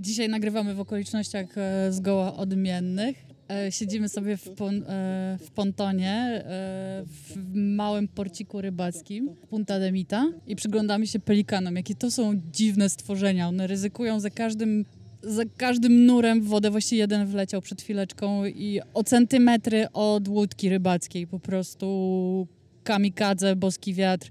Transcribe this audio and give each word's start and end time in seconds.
Dzisiaj 0.00 0.28
nagrywamy 0.28 0.74
w 0.74 0.80
okolicznościach 0.80 1.58
e, 1.58 1.92
zgoła 1.92 2.36
odmiennych. 2.36 3.26
E, 3.48 3.72
Siedzimy 3.72 4.08
sobie 4.08 4.36
w, 4.36 4.50
pon, 4.50 4.82
e, 4.82 5.38
w 5.40 5.50
pontonie 5.50 6.44
w 7.06 7.54
małym 7.54 8.08
porciku 8.08 8.60
rybackim 8.60 9.30
Punta 9.50 9.78
de 9.78 9.92
Mita 9.92 10.26
i 10.46 10.56
przyglądamy 10.56 11.06
się 11.06 11.18
pelikanom. 11.18 11.76
Jakie 11.76 11.94
to 11.94 12.10
są 12.10 12.40
dziwne 12.52 12.88
stworzenia. 12.88 13.48
One 13.48 13.66
ryzykują 13.66 14.20
za 14.20 14.30
każdym, 14.30 14.84
za 15.22 15.42
każdym 15.56 16.06
nurem 16.06 16.42
w 16.42 16.46
wodę. 16.46 16.70
Właściwie 16.70 17.00
jeden 17.00 17.26
wleciał 17.26 17.62
przed 17.62 17.82
chwileczką 17.82 18.46
i 18.46 18.80
o 18.94 19.04
centymetry 19.04 19.86
od 19.92 20.28
łódki 20.28 20.68
rybackiej. 20.68 21.26
Po 21.26 21.38
prostu 21.38 22.46
kamikadze, 22.84 23.56
boski 23.56 23.94
wiatr. 23.94 24.30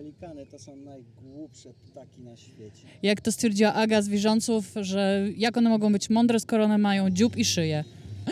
Pelikany 0.00 0.46
to 0.46 0.58
są 0.58 0.76
najgłupsze 0.76 1.68
ptaki 1.86 2.22
na 2.22 2.36
świecie. 2.36 2.86
Jak 3.02 3.20
to 3.20 3.32
stwierdziła 3.32 3.74
Aga 3.74 4.02
z 4.02 4.08
Wierząców, 4.08 4.72
że 4.80 5.26
jak 5.36 5.56
one 5.56 5.70
mogą 5.70 5.92
być 5.92 6.10
mądre, 6.10 6.40
skoro 6.40 6.64
one 6.64 6.78
mają 6.78 7.10
dziób 7.10 7.36
i 7.36 7.44
szyję. 7.44 7.84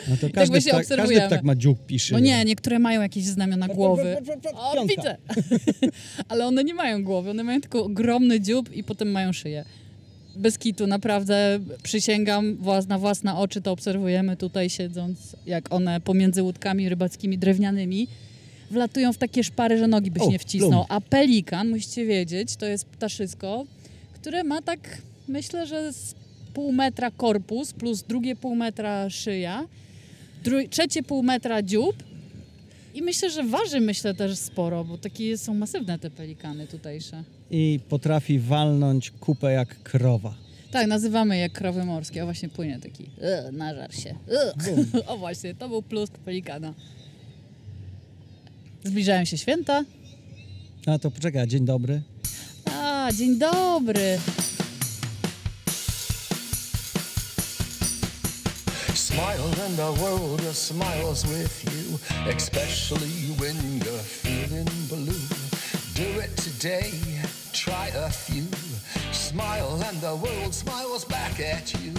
No 0.09 0.16
to 0.16 0.23
tak 0.27 0.33
każdy, 0.33 0.52
właśnie 0.52 0.73
ptak, 0.73 0.87
każdy 0.96 1.20
ptak 1.20 1.43
ma 1.43 1.55
dziób 1.55 1.87
piszy. 1.87 2.12
No 2.12 2.19
nie, 2.19 2.45
niektóre 2.45 2.79
mają 2.79 3.02
jakieś 3.02 3.24
znamiona 3.24 3.69
głowy. 3.69 4.16
O, 4.55 4.87
widzę. 4.87 5.16
Ale 6.29 6.46
one 6.46 6.65
nie 6.65 6.74
mają 6.74 7.05
głowy, 7.05 7.30
one 7.30 7.45
mają 7.45 7.60
tylko 7.60 7.85
ogromny 7.85 8.41
dziób 8.41 8.77
i 8.77 8.85
potem 8.85 9.10
mają 9.10 9.32
szyję. 9.32 9.65
Bez 10.37 10.59
kitu, 10.59 10.87
naprawdę 10.87 11.60
przysięgam 11.82 12.57
na 12.88 12.98
własne 12.98 13.37
oczy, 13.37 13.60
to 13.60 13.73
obserwujemy 13.73 14.37
tutaj 14.37 14.71
siedząc, 14.71 15.37
jak 15.46 15.73
one 15.73 16.01
pomiędzy 16.01 16.43
łódkami 16.43 16.88
rybackimi 16.88 17.38
drewnianymi 17.38 18.09
wlatują 18.71 19.13
w 19.13 19.19
takie 19.19 19.45
szpary, 19.45 19.79
że 19.79 19.87
nogi 19.89 20.11
byś 20.11 20.23
O, 20.23 20.31
nie 20.31 20.39
wcisnął. 20.39 20.71
plum. 20.71 20.85
A 20.89 21.01
pelikan, 21.01 21.69
musicie 21.71 22.07
wiedzieć, 22.07 22.57
to 22.57 22.67
jest 22.67 22.85
ptaszysko, 22.85 23.65
które 24.15 24.45
ma 24.45 24.63
tak, 24.63 25.03
myślę, 25.29 25.67
że 25.67 25.93
z 25.93 26.15
pół 26.55 26.73
metra 26.73 27.11
korpus 27.11 27.73
plus 27.73 28.03
drugie 28.03 28.37
pół 28.37 28.55
metra 28.55 29.11
szyja, 29.11 29.67
trzecie 30.71 31.02
pół 31.02 31.23
metra 31.23 31.63
dziób 31.63 31.97
i 32.95 33.02
myślę, 33.02 33.30
że 33.30 33.43
waży 33.45 33.80
myślę 33.80 34.15
też 34.15 34.38
sporo, 34.38 34.85
bo 34.85 34.99
takie 34.99 35.38
są 35.38 35.55
masywne 35.55 35.99
te 35.99 36.10
pelikany 36.10 36.66
tutejsze. 36.66 37.23
I 37.51 37.80
potrafi 37.88 38.38
walnąć 38.38 39.10
kupę 39.10 39.53
jak 39.53 39.82
krowa. 39.82 40.35
Tak, 40.71 40.87
nazywamy 40.87 41.38
je 41.38 41.51
krowy 41.51 41.85
morskie. 41.85 42.23
O 42.23 42.27
właśnie 42.27 42.49
płynie 42.49 42.79
taki. 42.79 43.10
E, 43.21 43.53
nażar 43.53 43.95
się. 43.95 44.10
E. 44.10 44.53
O 45.13 45.16
właśnie, 45.19 45.55
to 45.55 45.69
był 45.69 45.82
plusk 45.82 46.19
pelikana. 46.19 46.75
Zbliżają 48.84 49.24
się 49.24 49.38
święta. 49.38 49.84
A 50.87 50.98
to 50.98 51.10
poczekaj, 51.10 51.48
dzień 51.48 51.65
dobry. 51.65 52.02
A, 52.73 53.09
dzień 53.12 53.38
dobry. 53.38 54.18
Smile 58.95 59.66
and 59.66 59.76
the 59.76 59.93
world 60.01 60.57
smiles 60.57 61.24
with 61.24 61.65
you, 61.65 61.98
especially 62.37 63.35
when 63.38 63.57
you're 63.79 64.03
feeling 64.03 64.69
blue. 64.88 65.28
Do 65.94 66.20
it 66.20 66.37
today, 66.37 66.92
try 67.53 67.88
a 68.06 68.10
few. 68.10 68.47
Smile 69.12 69.82
and 69.88 70.00
the 70.00 70.15
world 70.15 70.54
smiles 70.54 71.04
back 71.04 71.41
at 71.41 71.75
you. 71.82 71.92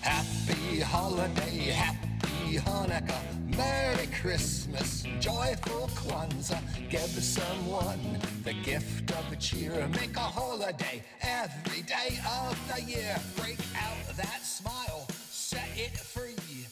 Happy 0.00 0.80
holiday, 0.80 1.72
happy 1.72 2.05
Hanukkah, 2.54 3.22
Merry 3.56 4.06
Christmas, 4.22 5.02
joyful 5.20 5.88
Kwanzaa. 5.94 6.60
Give 6.90 7.22
someone 7.24 7.98
the 8.44 8.54
gift 8.54 9.10
of 9.10 9.38
cheer. 9.38 9.88
Make 9.88 10.16
a 10.16 10.20
holiday 10.20 11.02
every 11.20 11.82
day 11.82 12.18
of 12.46 12.56
the 12.74 12.80
year. 12.82 13.16
Break 13.36 13.58
out 13.76 14.16
that 14.16 14.40
smile, 14.44 15.06
set 15.30 15.68
it 15.76 15.98
free. 15.98 16.66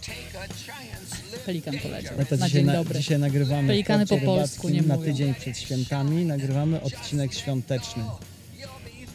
Take 0.00 0.34
a 0.34 0.46
chance, 0.48 1.22
live 1.32 1.44
Pelikan 1.46 1.78
poleciał. 1.78 2.12
No 2.18 2.24
to 2.24 2.36
Na 2.36 2.46
dzisiaj, 2.46 2.50
dzień 2.60 2.66
na, 2.66 2.72
dobry. 2.72 2.98
dzisiaj 2.98 3.18
nagrywamy 3.18 3.62
w 3.62 3.66
Pelikany 3.66 4.06
po 4.06 4.18
polsku 4.18 4.68
nie 4.68 4.82
na 4.82 4.94
mówią. 4.96 5.06
tydzień 5.10 5.34
przed 5.34 5.58
świętami. 5.58 6.24
Nagrywamy 6.24 6.80
odcinek 6.82 7.34
świąteczny. 7.34 8.02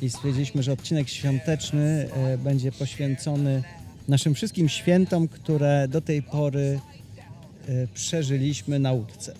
I 0.01 0.09
stwierdziliśmy, 0.09 0.63
że 0.63 0.71
odcinek 0.73 1.09
świąteczny 1.09 2.09
e, 2.13 2.37
będzie 2.37 2.71
poświęcony 2.71 3.63
naszym 4.07 4.33
wszystkim 4.33 4.69
świętom, 4.69 5.27
które 5.27 5.87
do 5.87 6.01
tej 6.01 6.23
pory 6.23 6.79
e, 7.67 7.87
przeżyliśmy 7.93 8.79
na 8.79 8.91
łódce. 8.91 9.33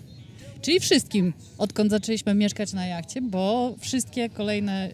Czyli 0.61 0.79
wszystkim, 0.79 1.33
odkąd 1.57 1.91
zaczęliśmy 1.91 2.33
mieszkać 2.33 2.73
na 2.73 2.85
jachcie, 2.85 3.21
bo 3.21 3.75
wszystkie 3.79 4.29
kolejne 4.29 4.73
e, 4.73 4.91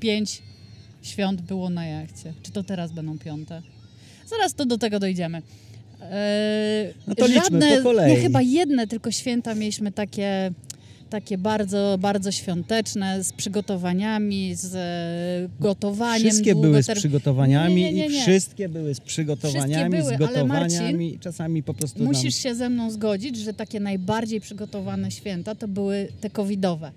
pięć 0.00 0.42
świąt 1.02 1.40
było 1.40 1.70
na 1.70 1.86
jachcie. 1.86 2.32
Czy 2.42 2.52
to 2.52 2.62
teraz 2.62 2.92
będą 2.92 3.18
piąte? 3.18 3.62
Zaraz 4.26 4.54
to 4.54 4.66
do 4.66 4.78
tego 4.78 4.98
dojdziemy. 4.98 5.42
Eee, 6.02 6.94
No 7.06 7.14
to 7.14 7.26
liczmy 7.26 7.76
po 7.76 7.82
kolei. 7.82 8.10
Nie, 8.12 8.20
chyba 8.20 8.42
jedne 8.42 8.86
tylko 8.86 9.10
święta 9.10 9.54
mieliśmy 9.54 9.92
takie, 9.92 10.52
takie 11.10 11.38
bardzo, 11.38 11.98
bardzo 12.00 12.32
świąteczne, 12.32 13.24
z 13.24 13.32
przygotowaniami, 13.32 14.54
z 14.54 14.74
e, 14.74 15.62
gotowaniem. 15.62 16.30
Wszystkie 16.30 16.54
były 16.54 16.82
z 16.82 16.86
przygotowaniami 16.86 17.74
Nie, 17.74 17.92
nie, 17.92 18.08
nie, 18.08 18.18
i 18.18 18.20
wszystkie 18.20 18.68
były 18.68 18.94
z 18.94 19.00
przygotowaniami, 19.00 19.96
były, 19.96 20.14
z 20.14 20.18
gotowaniami. 20.18 20.48
Marcin, 20.48 21.18
Czasami 21.20 21.62
po 21.62 21.74
prostu 21.74 22.04
Musisz 22.04 22.34
nam... 22.34 22.42
się 22.42 22.54
ze 22.54 22.70
mną 22.70 22.90
zgodzić, 22.90 23.36
że 23.36 23.54
takie 23.54 23.80
najbardziej 23.80 24.40
przygotowane 24.40 25.10
święta 25.10 25.54
to 25.54 25.68
były 25.68 26.08
te 26.20 26.30
covidowe. 26.30 26.92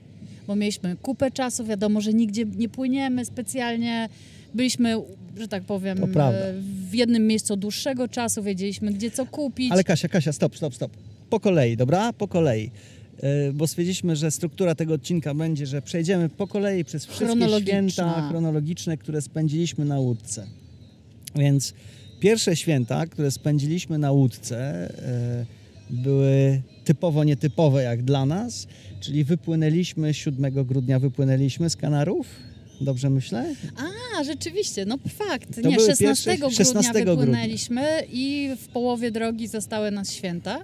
Bo 0.47 0.56
mieliśmy 0.56 0.95
kupę 1.01 1.31
czasu, 1.31 1.66
wiadomo, 1.66 2.01
że 2.01 2.13
nigdzie 2.13 2.45
nie 2.45 2.69
płyniemy 2.69 3.25
specjalnie. 3.25 4.09
Byliśmy, 4.53 4.95
że 5.38 5.47
tak 5.47 5.63
powiem, 5.63 5.97
e, 6.03 6.53
w 6.90 6.94
jednym 6.94 7.28
miejscu 7.28 7.56
dłuższego 7.56 8.07
czasu, 8.07 8.44
wiedzieliśmy 8.44 8.91
gdzie 8.94 9.12
co 9.12 9.25
kupić. 9.25 9.72
Ale 9.72 9.84
Kasia, 9.84 10.07
Kasia, 10.07 10.34
stop, 10.34 10.57
stop, 10.57 10.75
stop. 10.75 10.91
Po 11.30 11.40
kolei, 11.40 11.78
dobra? 11.78 12.13
Po 12.13 12.28
kolei. 12.28 12.72
Yy, 13.45 13.53
Bo 13.53 13.67
stwierdziliśmy, 13.67 14.16
że 14.16 14.31
struktura 14.31 14.75
tego 14.75 14.94
odcinka 14.94 15.34
będzie, 15.34 15.66
że 15.66 15.81
przejdziemy 15.81 16.29
po 16.29 16.47
kolei 16.47 16.84
przez 16.85 17.06
wszystkie 17.06 17.59
święta 17.61 18.28
chronologiczne, 18.29 18.97
które 18.97 19.22
spędziliśmy 19.22 19.85
na 19.85 20.00
łódce. 20.00 20.47
Więc 21.35 21.73
pierwsze 22.19 22.56
święta, 22.56 23.06
które 23.07 23.31
spędziliśmy 23.31 23.97
na 23.97 24.12
łódce, 24.12 24.89
yy, 25.89 25.97
były 26.03 26.62
typowo 26.85 27.23
nietypowe 27.23 27.83
jak 27.83 28.03
dla 28.03 28.25
nas, 28.25 28.67
czyli 29.00 29.23
wypłynęliśmy 29.23 30.13
7 30.13 30.66
grudnia, 30.66 31.00
wypłynęliśmy 31.00 31.69
z 31.69 31.75
Kanarów. 31.75 32.28
Dobrze 32.81 33.09
myślę? 33.09 33.56
A, 34.19 34.23
rzeczywiście, 34.23 34.85
no 34.85 34.97
fakt. 35.17 35.56
To 35.62 35.69
nie, 35.69 35.75
były 35.75 35.88
16 35.89 36.06
pierwsze- 36.06 36.38
grudnia 36.38 36.57
16 36.57 36.94
grudnia. 36.94 37.16
wypłynęliśmy 37.16 37.83
i 38.12 38.50
w 38.59 38.67
połowie 38.67 39.12
drogi 39.12 39.47
zostały 39.47 39.91
nas 39.91 40.12
święta. 40.12 40.59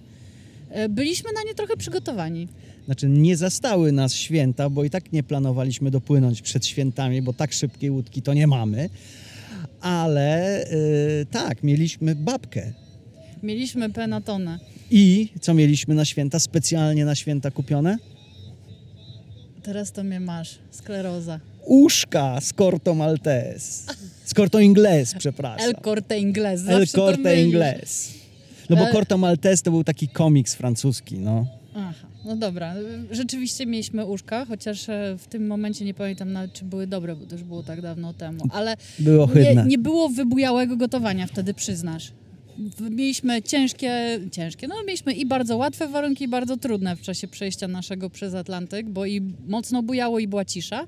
E, 0.69 0.89
Byliśmy 0.89 1.29
na 1.33 1.43
nie 1.43 1.55
trochę 1.55 1.77
przygotowani. 1.77 2.47
Znaczy 2.85 3.09
nie 3.09 3.37
zastały 3.37 3.91
nas 3.91 4.13
święta, 4.13 4.69
bo 4.69 4.83
i 4.83 4.89
tak 4.89 5.11
nie 5.11 5.23
planowaliśmy 5.23 5.91
dopłynąć 5.91 6.41
przed 6.41 6.65
świętami, 6.65 7.21
bo 7.21 7.33
tak 7.33 7.53
szybkiej 7.53 7.91
łódki 7.91 8.21
to 8.21 8.33
nie 8.33 8.47
mamy. 8.47 8.89
Ale 9.81 10.65
yy, 11.19 11.25
tak, 11.25 11.63
mieliśmy 11.63 12.15
babkę. 12.15 12.73
Mieliśmy 13.43 13.89
penatonę. 13.89 14.59
I 14.91 15.29
co 15.41 15.53
mieliśmy 15.53 15.95
na 15.95 16.05
święta? 16.05 16.39
Specjalnie 16.39 17.05
na 17.05 17.15
święta 17.15 17.51
kupione? 17.51 17.97
Teraz 19.63 19.91
to 19.91 20.03
mnie 20.03 20.19
masz. 20.19 20.59
Skleroza. 20.71 21.39
Uszka 21.65 22.41
z 22.41 22.53
Corto 22.53 22.93
Maltese. 22.93 23.93
Z 24.25 24.33
Corto 24.33 24.59
Ingles, 24.59 25.13
przepraszam. 25.17 25.67
El 25.69 25.75
Corte 25.83 26.19
Inglés. 26.19 26.67
El 26.67 26.87
Corte 26.87 27.35
mylisz. 27.35 28.18
No 28.69 28.75
bo 28.75 28.87
E- 28.87 28.91
Corto 28.91 29.17
Maltese 29.17 29.63
to 29.63 29.71
był 29.71 29.83
taki 29.83 30.07
komiks 30.07 30.55
francuski, 30.55 31.17
no. 31.17 31.45
Aha, 31.75 32.07
no 32.25 32.35
dobra. 32.35 32.73
Rzeczywiście 33.11 33.65
mieliśmy 33.65 34.05
uszka, 34.05 34.45
chociaż 34.45 34.89
e, 34.89 35.15
w 35.17 35.27
tym 35.27 35.47
momencie 35.47 35.85
nie 35.85 35.93
pamiętam 35.93 36.31
nawet, 36.31 36.53
czy 36.53 36.65
były 36.65 36.87
dobre, 36.87 37.15
bo 37.15 37.25
to 37.25 37.35
już 37.35 37.43
było 37.43 37.63
tak 37.63 37.81
dawno 37.81 38.13
temu. 38.13 38.43
Ale 38.51 38.77
Były 38.99 39.27
nie, 39.35 39.63
nie 39.67 39.77
było 39.77 40.09
wybujałego 40.09 40.77
gotowania 40.77 41.27
wtedy, 41.27 41.53
przyznasz. 41.53 42.11
Mieliśmy 42.89 43.41
ciężkie, 43.41 44.19
ciężkie, 44.31 44.67
no 44.67 44.75
mieliśmy 44.87 45.13
i 45.13 45.25
bardzo 45.25 45.57
łatwe 45.57 45.87
warunki, 45.87 46.23
i 46.23 46.27
bardzo 46.27 46.57
trudne 46.57 46.95
w 46.95 47.01
czasie 47.01 47.27
przejścia 47.27 47.67
naszego 47.67 48.09
przez 48.09 48.33
Atlantyk, 48.33 48.89
bo 48.89 49.05
i 49.05 49.21
mocno 49.47 49.83
bujało 49.83 50.19
i 50.19 50.27
była 50.27 50.45
cisza. 50.45 50.87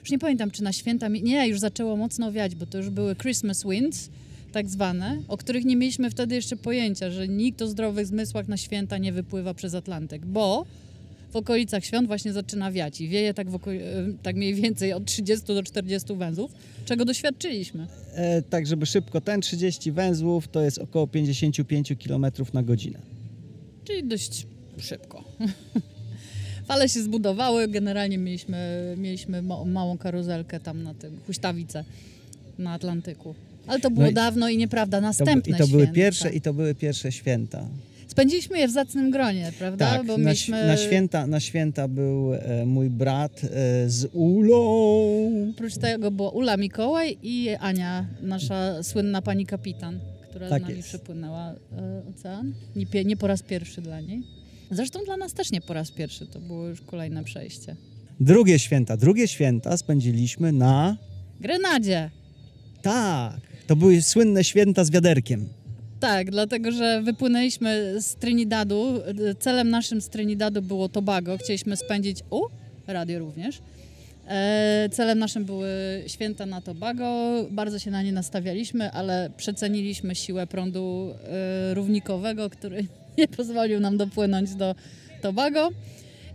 Już 0.00 0.10
nie 0.10 0.18
pamiętam, 0.18 0.50
czy 0.50 0.62
na 0.62 0.72
święta, 0.72 1.08
nie, 1.08 1.48
już 1.48 1.60
zaczęło 1.60 1.96
mocno 1.96 2.32
wiać, 2.32 2.54
bo 2.54 2.66
to 2.66 2.78
już 2.78 2.90
były 2.90 3.16
Christmas 3.16 3.64
winds, 3.64 4.10
tak 4.50 4.68
zwane, 4.68 5.22
o 5.28 5.36
których 5.36 5.64
nie 5.64 5.76
mieliśmy 5.76 6.10
wtedy 6.10 6.34
jeszcze 6.34 6.56
pojęcia, 6.56 7.10
że 7.10 7.28
nikt 7.28 7.62
o 7.62 7.66
zdrowych 7.66 8.06
zmysłach 8.06 8.48
na 8.48 8.56
święta 8.56 8.98
nie 8.98 9.12
wypływa 9.12 9.54
przez 9.54 9.74
Atlantyk, 9.74 10.26
bo 10.26 10.66
w 11.30 11.36
okolicach 11.36 11.84
świąt 11.84 12.06
właśnie 12.06 12.32
zaczyna 12.32 12.72
wiać 12.72 13.00
i 13.00 13.08
wieje 13.08 13.34
tak, 13.34 13.46
e, 13.46 13.50
tak 14.22 14.36
mniej 14.36 14.54
więcej 14.54 14.92
od 14.92 15.04
30 15.04 15.46
do 15.46 15.62
40 15.62 16.14
węzłów, 16.14 16.50
czego 16.84 17.04
doświadczyliśmy. 17.04 17.86
E, 18.14 18.42
tak, 18.42 18.66
żeby 18.66 18.86
szybko, 18.86 19.20
ten 19.20 19.40
30 19.40 19.92
węzłów 19.92 20.48
to 20.48 20.60
jest 20.60 20.78
około 20.78 21.06
55 21.06 21.92
km 22.06 22.26
na 22.52 22.62
godzinę. 22.62 22.98
Czyli 23.84 24.04
dość 24.04 24.46
szybko. 24.78 25.24
Fale 26.68 26.88
się 26.88 27.02
zbudowały, 27.02 27.68
generalnie 27.68 28.18
mieliśmy, 28.18 28.94
mieliśmy 28.98 29.42
ma- 29.42 29.64
małą 29.64 29.98
karuzelkę 29.98 30.60
tam 30.60 30.82
na 30.82 30.94
tym, 30.94 31.18
huśtawicę 31.26 31.84
na 32.58 32.72
Atlantyku. 32.72 33.34
Ale 33.66 33.80
to 33.80 33.90
było 33.90 34.04
No 34.04 34.10
i- 34.10 34.14
dawno 34.14 34.48
i 34.48 34.56
nieprawda, 34.56 34.96
To, 34.98 35.02
następne 35.02 35.56
I 35.56 35.58
to 35.58 35.66
były 35.68 35.82
święta. 35.82 35.94
pierwsze 35.94 36.30
i 36.30 36.40
to 36.40 36.54
były 36.54 36.74
pierwsze 36.74 37.12
święta. 37.12 37.68
Spędziliśmy 38.08 38.58
je 38.58 38.68
w 38.68 38.70
zacnym 38.70 39.10
gronie, 39.10 39.52
prawda? 39.58 39.90
Tak, 39.90 40.06
Bo 40.06 40.18
na, 40.18 40.24
mieliśmy... 40.24 40.66
na, 40.66 40.76
święta, 40.76 41.26
na 41.26 41.40
święta 41.40 41.88
był 41.88 42.34
e, 42.34 42.66
mój 42.66 42.90
brat 42.90 43.40
e, 43.44 43.48
z 43.90 44.08
Ulą. 44.12 44.62
Oprócz 45.54 45.76
tego 45.76 46.10
była 46.10 46.30
Ula 46.30 46.56
Mikołaj 46.56 47.18
i 47.22 47.48
Ania, 47.60 48.06
nasza 48.22 48.82
słynna 48.82 49.22
pani 49.22 49.46
kapitan, 49.46 50.00
która 50.30 50.48
Tak 50.48 50.58
z 50.62 50.62
nami 50.62 50.76
jest. 50.76 50.88
przepłynęła 50.88 51.50
e, 51.76 52.02
ocean. 52.10 52.52
Nie, 52.76 53.04
nie 53.04 53.16
po 53.16 53.26
raz 53.26 53.42
pierwszy 53.42 53.80
dla 53.82 54.00
niej. 54.00 54.22
Zresztą 54.70 55.00
dla 55.04 55.16
nas 55.16 55.32
też 55.34 55.52
nie 55.52 55.60
po 55.60 55.72
raz 55.74 55.90
pierwszy, 55.90 56.26
to 56.26 56.40
było 56.40 56.66
już 56.68 56.80
kolejne 56.80 57.24
przejście. 57.24 57.76
Drugie 58.20 58.58
święta. 58.58 58.96
Drugie 58.96 59.28
święta 59.28 59.76
spędziliśmy 59.76 60.52
na... 60.52 60.96
Grenadzie! 61.40 62.10
Tak, 62.82 63.40
to 63.70 63.76
były 63.76 64.02
słynne 64.02 64.44
święta 64.44 64.84
z 64.84 64.90
wiaderkiem. 64.90 65.48
Tak, 66.00 66.30
dlatego 66.30 66.72
że 66.72 67.02
wypłynęliśmy 67.02 67.94
z 68.00 68.14
Trinidadu. 68.14 69.00
Celem 69.38 69.70
naszym 69.70 70.00
z 70.00 70.08
Trinidadu 70.08 70.62
było 70.62 70.88
Tobago. 70.88 71.38
Chcieliśmy 71.38 71.76
spędzić. 71.76 72.18
U, 72.30 72.40
radio 72.86 73.18
również. 73.18 73.58
E, 74.28 74.88
celem 74.92 75.18
naszym 75.18 75.44
były 75.44 75.68
święta 76.06 76.46
na 76.46 76.60
Tobago. 76.60 77.36
Bardzo 77.50 77.78
się 77.78 77.90
na 77.90 78.02
nie 78.02 78.12
nastawialiśmy, 78.12 78.92
ale 78.92 79.30
przeceniliśmy 79.36 80.14
siłę 80.14 80.46
prądu 80.46 81.14
e, 81.24 81.74
równikowego, 81.74 82.50
który 82.50 82.86
nie 83.18 83.28
pozwolił 83.28 83.80
nam 83.80 83.96
dopłynąć 83.96 84.54
do 84.54 84.74
Tobago. 85.22 85.70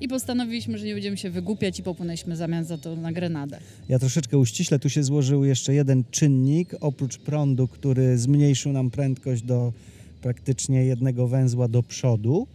I 0.02 0.08
postanowiliśmy, 0.08 0.78
że 0.78 0.86
nie 0.86 0.94
będziemy 0.94 1.18
się 1.18 1.30
wygłupiać 1.30 1.80
i 1.80 1.84
popłynęliśmy 1.84 2.34
w 2.34 2.38
zamian 2.38 2.66
za 2.66 2.78
to 2.78 2.96
na 2.96 3.12
Grenadę. 3.12 3.60
Ja 3.90 4.00
troszeczkę 4.00 4.38
uściślę, 4.38 4.80
tu 4.80 4.90
się 4.90 5.04
złożył 5.04 5.44
jeszcze 5.44 5.74
jeden 5.74 6.04
czynnik, 6.12 6.76
oprócz 6.82 7.18
prądu, 7.18 7.68
który 7.68 8.18
zmniejszył 8.18 8.72
nam 8.72 8.92
prędkość 8.92 9.42
do 9.42 9.74
praktycznie 10.22 10.86
jednego 10.86 11.28
węzła 11.28 11.68
do 11.68 11.84
przodu, 11.84 12.48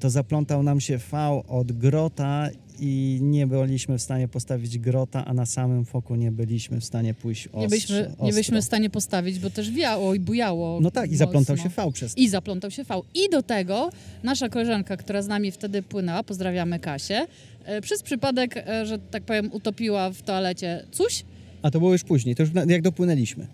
to 0.00 0.10
zaplątał 0.10 0.62
nam 0.62 0.80
się 0.80 0.98
V 0.98 1.42
od 1.48 1.72
grota 1.72 2.48
i 2.80 3.18
nie 3.22 3.46
byliśmy 3.46 3.98
w 3.98 4.02
stanie 4.02 4.28
postawić 4.28 4.78
grota, 4.78 5.24
a 5.24 5.34
na 5.34 5.46
samym 5.46 5.84
foku 5.84 6.14
nie 6.14 6.32
byliśmy 6.32 6.80
w 6.80 6.84
stanie 6.84 7.14
pójść 7.14 7.46
ostro. 7.46 7.60
Nie 7.60 7.68
byliśmy, 7.68 7.96
nie 7.96 8.08
ostro. 8.08 8.26
byliśmy 8.26 8.62
w 8.62 8.64
stanie 8.64 8.90
postawić, 8.90 9.38
bo 9.38 9.50
też 9.50 9.70
wiało 9.70 10.14
i 10.14 10.20
bujało. 10.20 10.80
No 10.80 10.90
tak, 10.90 11.10
i 11.10 11.16
zaplątał 11.16 11.56
mocno. 11.56 11.70
się 11.70 11.76
V 11.76 11.92
przez 11.92 12.14
to. 12.14 12.20
I 12.20 12.28
zaplątał 12.28 12.70
się 12.70 12.84
V. 12.84 13.00
I 13.14 13.30
do 13.30 13.42
tego 13.42 13.90
nasza 14.22 14.48
koleżanka, 14.48 14.96
która 14.96 15.22
z 15.22 15.28
nami 15.28 15.50
wtedy 15.50 15.82
płynęła, 15.82 16.22
pozdrawiamy 16.22 16.78
Kasię, 16.78 17.26
e, 17.64 17.80
przez 17.80 18.02
przypadek, 18.02 18.56
e, 18.56 18.86
że 18.86 18.98
tak 18.98 19.22
powiem, 19.22 19.50
utopiła 19.52 20.10
w 20.10 20.22
toalecie 20.22 20.84
coś. 20.90 21.24
A 21.62 21.70
to 21.70 21.78
było 21.78 21.92
już 21.92 22.04
później, 22.04 22.34
to 22.34 22.42
już 22.42 22.52
jak 22.66 22.82
dopłynęliśmy. 22.82 23.46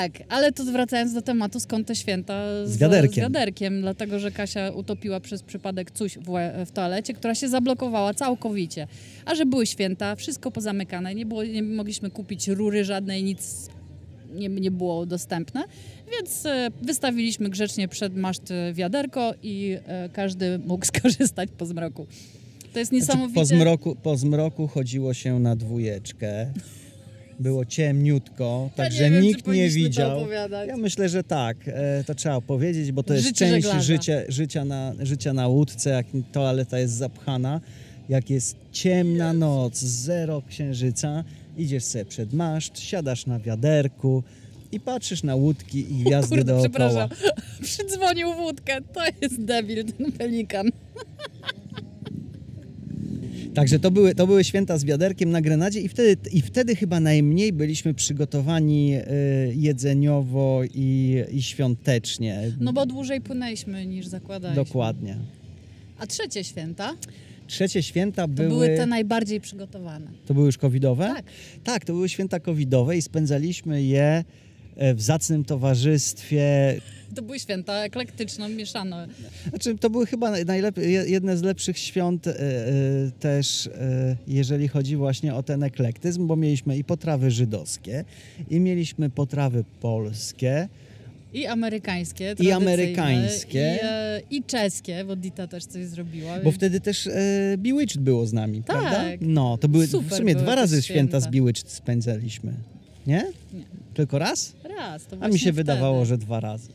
Tak, 0.00 0.22
ale 0.28 0.52
to 0.52 0.64
wracając 0.64 1.12
do 1.12 1.22
tematu, 1.22 1.60
skąd 1.60 1.86
te 1.86 1.96
święta 1.96 2.66
Z 2.66 2.76
wiaderkiem. 2.76 3.14
Z 3.14 3.26
wiaderkiem 3.26 3.80
dlatego, 3.80 4.18
że 4.18 4.30
Kasia 4.30 4.70
utopiła 4.70 5.20
przez 5.20 5.42
przypadek 5.42 5.90
coś 5.90 6.18
w, 6.18 6.24
w 6.66 6.70
toalecie, 6.70 7.14
która 7.14 7.34
się 7.34 7.48
zablokowała 7.48 8.14
całkowicie. 8.14 8.86
A 9.24 9.34
że 9.34 9.46
były 9.46 9.66
święta, 9.66 10.16
wszystko 10.16 10.50
pozamykane, 10.50 11.14
nie, 11.14 11.26
było, 11.26 11.44
nie 11.44 11.62
mogliśmy 11.62 12.10
kupić 12.10 12.48
rury 12.48 12.84
żadnej, 12.84 13.22
nic 13.22 13.68
nie, 14.34 14.48
nie 14.48 14.70
było 14.70 15.06
dostępne, 15.06 15.64
więc 16.12 16.46
e, 16.46 16.68
wystawiliśmy 16.82 17.50
grzecznie 17.50 17.88
przed 17.88 18.16
maszt 18.16 18.50
e, 18.50 18.72
wiaderko 18.72 19.34
i 19.42 19.76
e, 19.86 20.08
każdy 20.08 20.58
mógł 20.58 20.86
skorzystać 20.96 21.48
po 21.58 21.66
zmroku. 21.66 22.06
To 22.72 22.78
jest 22.78 22.90
Znaczy, 22.90 23.02
niesamowicie... 23.02 23.40
po, 23.40 23.44
zmroku, 23.44 23.96
po 23.96 24.16
zmroku 24.16 24.68
chodziło 24.68 25.14
się 25.14 25.40
na 25.40 25.56
dwójeczkę. 25.56 26.52
Było 27.40 27.64
ciemniutko, 27.64 28.70
także 28.76 29.04
nie 29.04 29.10
wiem, 29.10 29.22
nikt 29.22 29.46
nie 29.46 29.68
widział. 29.68 30.26
Ja 30.66 30.76
myślę, 30.76 31.08
że 31.08 31.24
tak, 31.24 31.56
e, 31.66 32.04
to 32.06 32.14
trzeba 32.14 32.40
powiedzieć, 32.40 32.92
bo 32.92 33.02
to 33.02 33.14
jest 33.14 33.26
Życie 33.26 33.38
część 33.38 33.52
żeglarza. 33.66 33.80
życia, 33.80 34.12
życia, 34.28 34.64
na, 34.64 34.92
życia 35.00 35.32
na 35.32 35.48
łódce, 35.48 35.90
jak 35.90 36.06
toaleta 36.32 36.78
jest 36.78 36.94
zapchana, 36.94 37.60
jak 38.08 38.30
jest 38.30 38.56
ciemna 38.72 39.32
noc, 39.32 39.78
zero 39.78 40.42
księżyca, 40.48 41.24
idziesz 41.58 41.84
sobie 41.84 42.04
przed 42.04 42.32
maszt, 42.32 42.78
siadasz 42.80 43.26
na 43.26 43.38
wiaderku 43.38 44.22
i 44.72 44.80
patrzysz 44.80 45.22
na 45.22 45.34
łódki 45.34 45.78
i 45.78 45.94
gwiazdy 46.04 46.36
Kurde, 46.36 46.44
dookoła. 46.52 46.68
przepraszam. 46.68 47.08
Przydzwonił 47.62 48.34
wódkę. 48.34 48.78
To 48.92 49.00
jest 49.22 49.44
debil, 49.44 49.84
ten 49.84 50.12
pelikan. 50.12 50.66
Także 53.54 53.78
to 53.78 53.90
były, 53.90 54.14
to 54.14 54.26
były 54.26 54.44
święta 54.44 54.78
z 54.78 54.84
wiaderkiem 54.84 55.30
na 55.30 55.40
Grenadzie 55.40 55.80
i 55.80 55.88
wtedy, 55.88 56.30
i 56.32 56.42
wtedy 56.42 56.76
chyba 56.76 57.00
najmniej 57.00 57.52
byliśmy 57.52 57.94
przygotowani 57.94 58.96
y, 58.96 59.02
jedzeniowo 59.56 60.62
i, 60.74 61.16
i 61.32 61.42
świątecznie. 61.42 62.52
No 62.60 62.72
bo 62.72 62.86
dłużej 62.86 63.20
płynęliśmy 63.20 63.86
niż 63.86 64.06
zakładaliśmy. 64.06 64.64
Dokładnie. 64.64 65.16
A 65.98 66.06
trzecie 66.06 66.44
święta 66.44 66.94
Trzecie 67.50 67.82
święta 67.82 68.22
to 68.22 68.28
były... 68.28 68.48
były 68.48 68.68
te 68.68 68.86
najbardziej 68.86 69.40
przygotowane. 69.40 70.06
To 70.26 70.34
były 70.34 70.46
już 70.46 70.58
covidowe? 70.58 71.04
Tak. 71.04 71.24
Tak, 71.64 71.84
to 71.84 71.92
były 71.92 72.08
święta 72.08 72.40
covidowe 72.40 72.96
i 72.96 73.02
spędzaliśmy 73.02 73.82
je 73.82 74.24
e, 74.76 74.94
w 74.94 75.02
zacnym 75.02 75.44
towarzystwie. 75.44 76.76
To 77.14 77.22
były 77.22 77.38
święta 77.38 77.84
eklektyczno 77.84 78.48
mieszane. 78.48 79.08
Znaczy, 79.48 79.78
to 79.78 79.90
były 79.90 80.06
chyba 80.06 80.38
jedne 81.06 81.36
z 81.36 81.42
lepszych 81.42 81.78
świąt 81.78 82.26
e, 82.26 82.40
e, 82.40 82.72
też, 83.20 83.66
e, 83.66 84.16
jeżeli 84.26 84.68
chodzi 84.68 84.96
właśnie 84.96 85.34
o 85.34 85.42
ten 85.42 85.62
eklektyzm, 85.62 86.26
bo 86.26 86.36
mieliśmy 86.36 86.78
i 86.78 86.84
potrawy 86.84 87.30
żydowskie, 87.30 88.04
i 88.50 88.60
mieliśmy 88.60 89.10
potrawy 89.10 89.64
polskie, 89.80 90.68
I 91.32 91.46
amerykańskie, 91.46 92.24
tradycyjne, 92.24 92.56
amerykańskie. 92.56 93.78
I, 94.30 94.36
i 94.36 94.42
czeskie, 94.44 95.04
bo 95.04 95.16
Dita 95.16 95.46
też 95.46 95.64
coś 95.64 95.86
zrobiła. 95.86 96.40
bo 96.44 96.52
wtedy 96.52 96.80
też 96.80 97.06
e, 97.06 97.56
było 97.98 98.26
z 98.26 98.32
nami, 98.32 98.62
Tak. 98.62 98.66
prawda? 98.80 99.04
No, 99.20 99.58
to 99.58 99.68
były 99.68 99.86
w 99.86 99.90
Super 99.90 100.18
sumie 100.18 100.32
były 100.34 100.44
dwa 100.44 100.54
razy 100.54 100.82
święta 100.82 101.20
z 101.20 101.22
święta. 101.22 101.38
Bewitched 101.38 101.70
spędzaliśmy. 101.70 102.52
Nie? 103.06 103.24
Nie. 103.54 103.64
Tylko 103.94 104.18
raz? 104.18 104.52
Raz, 104.78 105.06
to 105.06 105.16
A 105.20 105.28
mi 105.28 105.38
się 105.38 105.52
wydawało, 105.52 105.96
wtedy. 105.96 106.08
że 106.08 106.18
dwa 106.18 106.40
razy. 106.40 106.68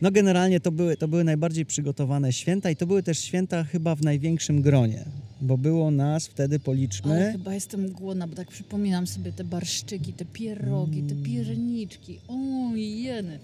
No 0.00 0.10
generalnie 0.10 0.60
to 0.60 0.72
były, 0.72 0.96
to 0.96 1.08
były 1.08 1.24
najbardziej 1.24 1.66
przygotowane 1.66 2.32
święta 2.32 2.70
i 2.70 2.76
to 2.76 2.86
były 2.86 3.02
też 3.02 3.18
święta 3.18 3.64
chyba 3.64 3.94
w 3.94 4.02
największym 4.02 4.62
gronie, 4.62 5.04
bo 5.40 5.58
było 5.58 5.90
nas 5.90 6.26
wtedy, 6.26 6.54
Ale 6.54 6.64
policzmy, 6.64 7.28
chyba 7.32 7.54
jestem 7.54 7.92
głodna, 7.92 8.26
bo 8.26 8.36
tak 8.36 8.48
przypominam 8.48 9.06
sobie 9.06 9.32
te 9.32 9.44
barszczyki, 9.44 10.12
te 10.12 10.24
pierogi, 10.24 11.02
te 11.02 11.14
pierniczki. 11.14 12.18
O, 12.28 12.36
jeny. 12.76 13.38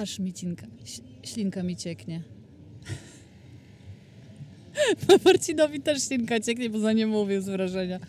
Aż 0.00 0.18
mi 0.18 0.32
cinka, 0.32 0.66
ślinka 1.22 1.62
mi 1.62 1.76
cieknie. 1.76 2.22
No 5.08 5.18
Marcinowi 5.24 5.80
też 5.80 6.02
ślinka 6.02 6.40
cieknie, 6.40 6.70
bo 6.70 6.80
za 6.80 6.92
nie 6.92 7.06
mówił 7.06 7.42
z 7.42 7.44
wrażenia. 7.48 8.00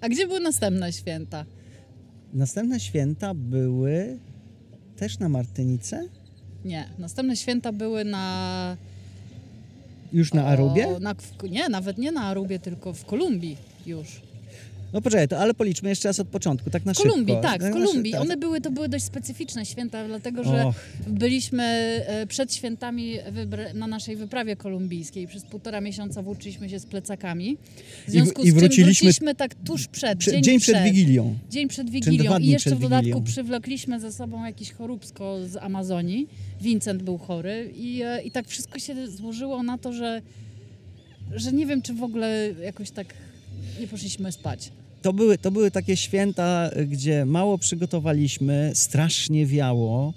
A 0.00 0.08
gdzie 0.08 0.26
były 0.26 0.40
następne 0.40 0.92
święta? 0.92 1.44
następne 2.34 2.80
święta 2.80 3.34
były 3.34 4.18
też 5.04 5.18
na 5.18 5.28
Martynice? 5.28 6.08
Nie, 6.64 6.88
następne 6.98 7.36
święta 7.36 7.72
były 7.72 8.04
na... 8.04 8.76
Już 10.12 10.34
na 10.34 10.44
Arubie? 10.46 10.88
O, 10.88 11.00
na, 11.00 11.14
nie, 11.50 11.68
nawet 11.68 11.98
nie 11.98 12.12
na 12.12 12.22
Arubie, 12.22 12.58
tylko 12.58 12.92
w 12.92 13.04
Kolumbii 13.04 13.56
już. 13.86 14.20
No 14.94 15.00
poczekaj, 15.00 15.28
to, 15.28 15.38
ale 15.38 15.54
policzmy 15.54 15.88
jeszcze 15.88 16.08
raz 16.08 16.20
od 16.20 16.28
początku, 16.28 16.70
tak 16.70 16.84
na 16.84 16.94
Kolumbii, 16.94 17.34
szybko. 17.34 17.42
tak, 17.48 17.60
w 17.60 17.64
na 17.64 17.70
Kolumbii. 17.70 18.14
One 18.14 18.36
były, 18.36 18.60
to 18.60 18.70
były 18.70 18.88
dość 18.88 19.04
specyficzne 19.04 19.66
święta, 19.66 20.06
dlatego 20.06 20.44
że 20.44 20.66
Och. 20.66 20.74
byliśmy 21.06 21.62
e, 22.06 22.26
przed 22.26 22.54
świętami 22.54 23.16
na 23.74 23.86
naszej 23.86 24.16
wyprawie 24.16 24.56
kolumbijskiej. 24.56 25.26
Przez 25.26 25.42
półtora 25.44 25.80
miesiąca 25.80 26.22
włóczyliśmy 26.22 26.68
się 26.68 26.78
z 26.78 26.86
plecakami. 26.86 27.56
W 28.04 28.08
I 28.08 28.10
związku 28.10 28.42
i 28.42 28.44
z 28.44 28.50
czym 28.50 28.58
wróciliśmy- 28.60 28.84
wróciliśmy 28.84 29.34
tak 29.34 29.54
tuż 29.54 29.86
przed, 29.86 30.18
Prze- 30.18 30.30
dzień, 30.32 30.42
dzień 30.42 30.60
przed 30.60 30.82
Wigilią. 30.84 31.38
Dzień 31.50 31.68
przed 31.68 31.90
Wigilią. 31.90 32.38
I 32.38 32.46
jeszcze 32.46 32.70
przed 32.70 32.78
w 32.78 32.82
dodatku 32.82 33.04
Wigilią. 33.06 33.24
przywlekliśmy 33.24 34.00
ze 34.00 34.12
sobą 34.12 34.44
jakiś 34.44 34.72
choróbsko 34.72 35.38
z 35.48 35.56
Amazonii. 35.56 36.28
Vincent 36.60 37.02
był 37.02 37.18
chory 37.18 37.72
i, 37.76 38.02
e, 38.02 38.22
i 38.22 38.30
tak 38.30 38.48
wszystko 38.48 38.78
się 38.78 39.08
złożyło 39.08 39.62
na 39.62 39.78
to, 39.78 39.92
że, 39.92 40.22
że 41.34 41.52
nie 41.52 41.66
wiem, 41.66 41.82
czy 41.82 41.94
w 41.94 42.02
ogóle 42.02 42.48
jakoś 42.64 42.90
tak 42.90 43.06
nie 43.80 43.86
poszliśmy 43.86 44.32
spać. 44.32 44.70
To 45.04 45.12
były, 45.12 45.38
to 45.38 45.50
były 45.50 45.70
takie 45.70 45.96
święta, 45.96 46.70
gdzie 46.86 47.24
mało 47.24 47.58
przygotowaliśmy, 47.58 48.70
strasznie 48.74 49.46
wiało. 49.46 50.14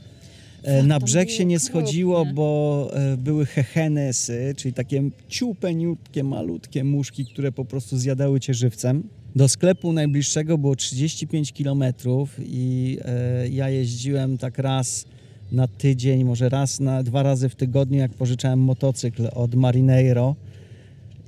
E, 0.64 0.78
Tak, 0.78 0.88
Na 0.88 1.00
brzeg 1.00 1.30
się 1.30 1.46
nie 1.46 1.60
schodziło, 1.60 2.26
bo 2.26 2.90
e, 2.94 3.18
były 3.18 3.46
hechenesy, 3.46 4.54
czyli 4.58 4.74
takie 4.74 5.10
ciupeniutkie, 5.30 6.24
malutkie 6.24 6.84
muszki, 6.84 7.26
które 7.26 7.52
po 7.52 7.66
prostu 7.66 7.98
zjadały 7.98 8.40
cię 8.40 8.54
żywcem. 8.54 9.04
Do 9.36 9.48
sklepu 9.48 9.94
najbliższego 9.94 10.58
było 10.58 10.76
35 10.76 11.54
kilometrów 11.54 12.36
i 12.40 12.98
e, 13.06 13.50
ja 13.50 13.70
jeździłem 13.70 14.38
tak 14.38 14.58
raz 14.58 15.06
na 15.52 15.68
tydzień, 15.68 16.24
może 16.24 16.50
raz 16.50 16.80
na 16.80 17.04
dwa 17.04 17.24
razy 17.24 17.50
w 17.50 17.56
tygodniu, 17.56 18.00
jak 18.00 18.14
pożyczałem 18.14 18.60
motocykl 18.60 19.28
od 19.34 19.56
Marineiro 19.56 20.36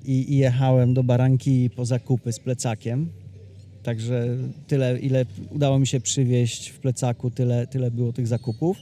i, 0.05 0.33
i 0.33 0.37
jechałem 0.37 0.93
do 0.93 1.03
Baranki 1.03 1.69
po 1.69 1.85
zakupy 1.85 2.31
z 2.33 2.39
plecakiem. 2.39 3.09
Także 3.89 4.37
tyle, 4.67 4.99
ile 4.99 5.25
udało 5.49 5.79
mi 5.79 5.87
się 5.87 5.99
przywieźć 5.99 6.69
w 6.69 6.79
plecaku, 6.79 7.31
tyle, 7.31 7.67
tyle 7.67 7.91
było 7.91 8.13
tych 8.13 8.27
zakupów. 8.27 8.77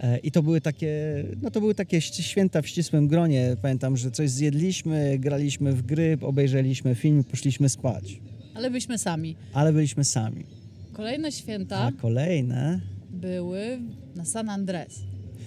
E, 0.00 0.18
I 0.18 0.30
to 0.30 0.42
były 0.42 0.60
takie, 0.60 1.24
no 1.42 1.50
to 1.50 1.60
były 1.60 1.74
takie 1.74 2.00
święta 2.00 2.62
w 2.62 2.66
ścisłym 2.68 3.08
gronie. 3.08 3.56
Pamiętam, 3.62 3.96
że 3.96 4.10
coś 4.10 4.30
zjedliśmy, 4.30 5.18
graliśmy 5.18 5.72
w 5.72 5.82
gry, 5.82 6.18
obejrzeliśmy 6.20 6.94
film 6.94 7.24
poszliśmy 7.24 7.68
spać. 7.68 8.20
Ale 8.54 8.70
byliśmy 8.70 8.98
sami. 8.98 9.36
Ale 9.52 9.72
byliśmy 9.72 10.04
sami. 10.04 10.44
Kolejne 10.92 11.32
święta 11.32 11.78
A 11.78 11.92
kolejne... 11.92 12.80
były 13.10 13.78
na 14.14 14.24
San 14.24 14.48
Andres. 14.48 15.00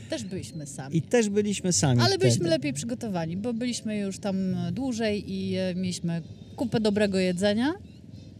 Też 0.09 0.23
byliśmy 0.23 0.67
sami. 0.67 0.97
I 0.97 1.01
też 1.01 1.29
byliśmy 1.29 1.73
sami 1.73 2.01
Ale 2.01 2.17
byliśmy 2.17 2.39
wtedy. 2.39 2.49
lepiej 2.49 2.73
przygotowani, 2.73 3.37
bo 3.37 3.53
byliśmy 3.53 3.97
już 3.97 4.19
tam 4.19 4.35
dłużej 4.71 5.31
i 5.31 5.55
e, 5.55 5.75
mieliśmy 5.75 6.21
kupę 6.55 6.79
dobrego 6.79 7.19
jedzenia 7.19 7.73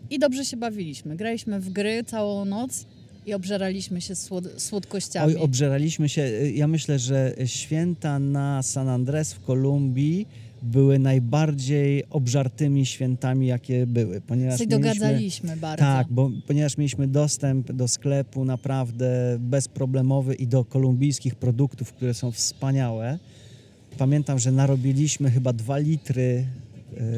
i 0.10 0.20
dobrze 0.20 0.46
się 0.46 0.58
bawiliśmy. 0.58 1.16
Graliśmy 1.16 1.60
w 1.60 1.70
gry 1.70 2.04
całą 2.04 2.46
noc 2.46 2.86
i 3.26 3.34
obżeraliśmy 3.34 4.02
się 4.02 4.14
słod- 4.16 4.60
słodkościami. 4.60 5.36
Oj, 5.36 5.42
obżeraliśmy 5.42 6.10
się. 6.10 6.22
Ja 6.54 6.68
myślę, 6.68 7.00
że 7.00 7.36
święta 7.46 8.20
na 8.20 8.64
San 8.64 8.90
Andres 8.90 9.34
w 9.34 9.42
Kolumbii 9.44 10.28
były 10.64 11.00
najbardziej 11.00 12.04
obżartymi 12.10 12.86
świętami, 12.86 13.48
jakie 13.48 13.88
były. 13.88 14.22
Ponieważ 14.22 14.66
dogadzaliśmy 14.68 15.58
bardzo. 15.58 15.86
Tak, 15.86 16.08
bo 16.10 16.32
ponieważ 16.48 16.78
mieliśmy 16.78 17.08
dostęp 17.08 17.72
do 17.72 17.88
sklepu 17.88 18.46
naprawdę 18.46 19.38
bezproblemowy 19.40 20.36
i 20.36 20.48
do 20.48 20.66
kolumbijskich 20.66 21.36
produktów, 21.36 21.94
które 21.94 22.14
są 22.14 22.32
wspaniałe. 22.32 23.20
Pamiętam, 23.98 24.40
że 24.40 24.52
narobiliśmy 24.52 25.32
chyba 25.32 25.54
dwa 25.54 25.78
litry 25.78 26.46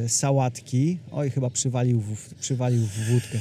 sałatki. 0.08 0.98
Oj, 1.12 1.30
chyba 1.30 1.50
przywalił 1.50 2.02
w, 2.02 2.34
przywalił 2.36 2.82
w 2.82 3.12
wódkę. 3.12 3.40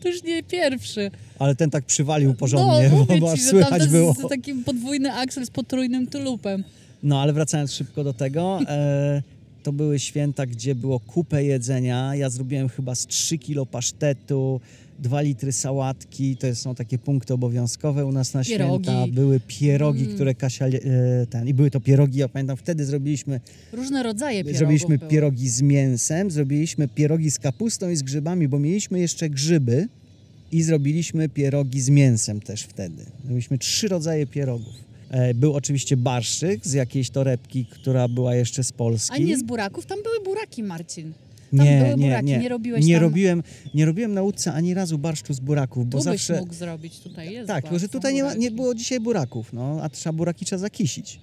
To 0.00 0.08
już 0.08 0.22
nie 0.22 0.42
pierwszy. 0.42 1.10
Ale 1.38 1.54
ten 1.54 1.70
tak 1.70 1.84
przywalił 1.84 2.34
porządnie, 2.34 2.90
no, 2.90 3.04
bo, 3.04 3.16
ci, 3.16 3.32
aż 3.32 3.40
że 3.40 3.50
słychać 3.50 3.82
to 3.82 3.88
było. 3.88 4.14
jest 4.18 4.28
taki 4.28 4.54
podwójny 4.54 5.12
aksel 5.12 5.46
z 5.46 5.50
potrójnym 5.50 6.06
tulupem. 6.06 6.64
No 7.02 7.22
ale 7.22 7.32
wracając 7.32 7.72
szybko 7.72 8.04
do 8.04 8.12
tego, 8.12 8.60
e, 8.68 9.22
to 9.62 9.72
były 9.72 9.98
święta, 9.98 10.46
gdzie 10.46 10.74
było 10.74 11.00
kupę 11.00 11.44
jedzenia. 11.44 12.14
Ja 12.14 12.30
zrobiłem 12.30 12.68
chyba 12.68 12.94
z 12.94 13.06
3 13.06 13.38
kilo 13.38 13.66
pasztetu, 13.66 14.60
2 14.98 15.20
litry 15.20 15.52
sałatki. 15.52 16.36
To 16.36 16.54
są 16.54 16.74
takie 16.74 16.98
punkty 16.98 17.34
obowiązkowe 17.34 18.06
u 18.06 18.12
nas 18.12 18.34
na 18.34 18.44
Pierogi. 18.44 18.84
święta. 18.84 19.06
Były 19.12 19.40
pierogi, 19.46 20.02
Mm. 20.02 20.14
które 20.14 20.34
Kasia... 20.34 20.66
E, 20.66 20.80
ten, 21.30 21.48
I 21.48 21.54
były 21.54 21.70
to 21.70 21.80
pierogi, 21.80 22.18
ja 22.18 22.28
pamiętam, 22.28 22.56
wtedy 22.56 22.84
zrobiliśmy, 22.84 23.40
Różne 23.72 24.02
rodzaje 24.02 24.38
pierogów 24.44 24.58
zrobiliśmy 24.58 24.98
pierogi 24.98 25.48
z 25.48 25.62
mięsem, 25.62 26.30
zrobiliśmy 26.30 26.88
pierogi 26.88 27.30
z 27.30 27.38
kapustą 27.38 27.90
i 27.90 27.96
z 27.96 28.02
grzybami, 28.02 28.48
bo 28.48 28.58
mieliśmy 28.58 29.00
jeszcze 29.00 29.30
grzyby 29.30 29.88
i 30.52 30.62
zrobiliśmy 30.62 31.28
pierogi 31.28 31.80
z 31.80 31.88
mięsem 31.88 32.40
też 32.40 32.62
wtedy. 32.62 33.04
Zrobiliśmy 33.24 33.58
trzy 33.58 33.88
rodzaje 33.88 34.26
pierogów. 34.26 34.74
E, 35.10 35.34
Był 35.34 35.54
oczywiście 35.54 35.96
barszczyk 35.96 36.66
z 36.66 36.72
jakiejś 36.72 37.10
torebki, 37.10 37.66
która 37.66 38.08
była 38.08 38.34
jeszcze 38.34 38.64
z 38.64 38.72
Polski. 38.72 39.14
A 39.14 39.18
nie 39.18 39.38
z 39.38 39.42
buraków? 39.42 39.86
Tam 39.86 39.98
były 40.02 40.20
buraki, 40.24 40.62
Marcin. 40.62 41.12
Tam 41.56 41.66
były 41.66 41.96
buraki, 41.96 42.26
nie 42.26 42.48
robiłeś 42.48 42.86
nie 42.86 42.94
tam- 42.94 43.02
robiłem, 43.02 43.42
nie 43.74 43.86
robiłem 43.86 44.14
na 44.14 44.22
łódce 44.22 44.52
ani 44.52 44.74
razu 44.74 44.98
barszczu 44.98 45.34
z 45.34 45.40
buraków, 45.40 45.88
bo 45.88 45.98
Tu 45.98 46.04
zawsze... 46.04 46.32
byś 46.32 46.40
mógł 46.42 46.54
zrobić, 46.54 46.98
tutaj 47.00 47.32
jest. 47.32 47.48
Tak, 47.48 47.62
tylko 47.64 47.78
że 47.78 47.88
tutaj 47.88 48.14
nie, 48.14 48.24
ma, 48.24 48.34
nie 48.34 48.50
było 48.50 48.74
dzisiaj 48.74 49.00
buraków, 49.00 49.52
no, 49.52 49.78
a 49.82 49.88
trzeba 49.88 50.12
buraki 50.12 50.44
trzeba 50.44 50.60
zakisić. 50.60 51.20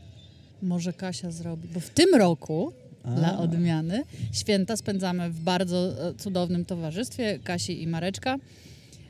Może 0.62 0.94
Kasia 0.94 1.32
zrobi, 1.32 1.68
bo 1.74 1.80
w 1.80 1.90
tym 1.90 2.16
roku 2.16 2.72
A. 3.04 3.12
dla 3.12 3.40
odmiany 3.40 4.04
święta 4.32 4.78
spędzamy 4.78 5.30
w 5.30 5.40
bardzo 5.40 6.08
e, 6.10 6.14
cudownym 6.14 6.66
towarzystwie 6.66 7.40
Kasi 7.44 7.84
i 7.84 7.88
Mareczka 7.88 8.38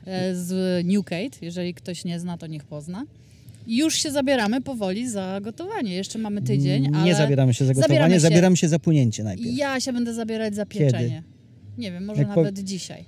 e, 0.06 0.34
z 0.34 0.86
Newgate. 0.86 1.38
Jeżeli 1.42 1.74
ktoś 1.74 2.04
nie 2.04 2.20
zna, 2.20 2.38
to 2.38 2.46
niech 2.46 2.64
pozna. 2.64 3.04
Już 3.66 3.94
się 3.94 4.10
zabieramy 4.10 4.60
powoli 4.60 5.08
za 5.10 5.40
gotowanie. 5.42 5.94
Jeszcze 5.94 6.18
mamy 6.18 6.42
tydzień, 6.42 6.88
ale 6.94 7.04
Nie 7.04 7.14
zabieramy 7.14 7.54
się 7.54 7.64
za 7.64 7.74
gotowanie, 7.74 8.20
Zabieramy 8.20 8.56
się- 8.56 8.60
się, 8.60 8.68
za 8.68 8.78
płynięcie 8.78 9.24
najpierw. 9.24 9.56
ja 9.56 9.80
się 9.80 9.92
będę 9.92 10.14
zabierać 10.14 10.54
za 10.54 10.66
Kiedy? 10.66 10.84
pieczenie. 10.84 11.22
Nie 11.78 11.92
wiem, 11.92 12.04
może 12.04 12.22
Jak 12.22 12.34
po- 12.34 12.42
nawet 12.42 12.58
dzisiaj. 12.58 13.04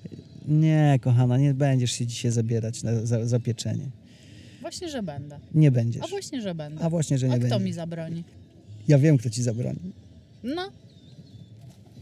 Nie, 0.49 0.99
kochana, 1.03 1.39
nie 1.39 1.55
będziesz 1.55 1.93
się 1.93 2.07
dzisiaj 2.07 2.31
zabierać 2.31 2.83
na, 2.83 3.07
za, 3.07 3.27
za 3.27 3.41
pieczenie. 3.41 3.91
Właśnie, 4.61 4.89
że 4.89 5.03
będę. 5.03 5.39
Nie 5.55 5.71
będziesz. 5.71 6.03
A 6.05 6.07
właśnie, 6.07 6.43
że 6.43 6.55
będę. 6.55 6.85
A 6.85 6.91
właśnie, 6.91 7.19
że 7.19 7.29
nie 7.29 7.35
A 7.35 7.39
kto 7.39 7.49
będzie. 7.49 7.65
mi 7.65 7.73
zabroni? 7.73 8.25
Ja 8.89 8.99
wiem, 8.99 9.19
kto 9.19 9.31
ci 9.31 9.43
zabroni. 9.43 9.93
No, 10.43 10.63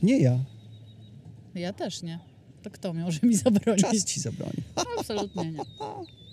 Nie 0.02 0.18
ja. 0.18 0.38
ja 1.54 1.72
też 1.72 2.02
nie. 2.02 2.18
To 2.62 2.70
kto 2.70 2.92
może 2.92 3.18
mi 3.22 3.34
zabronić? 3.36 3.82
Czas 3.82 4.04
ci 4.04 4.20
zabroni. 4.20 4.52
Absolutnie 4.98 5.50
nie. 5.52 5.58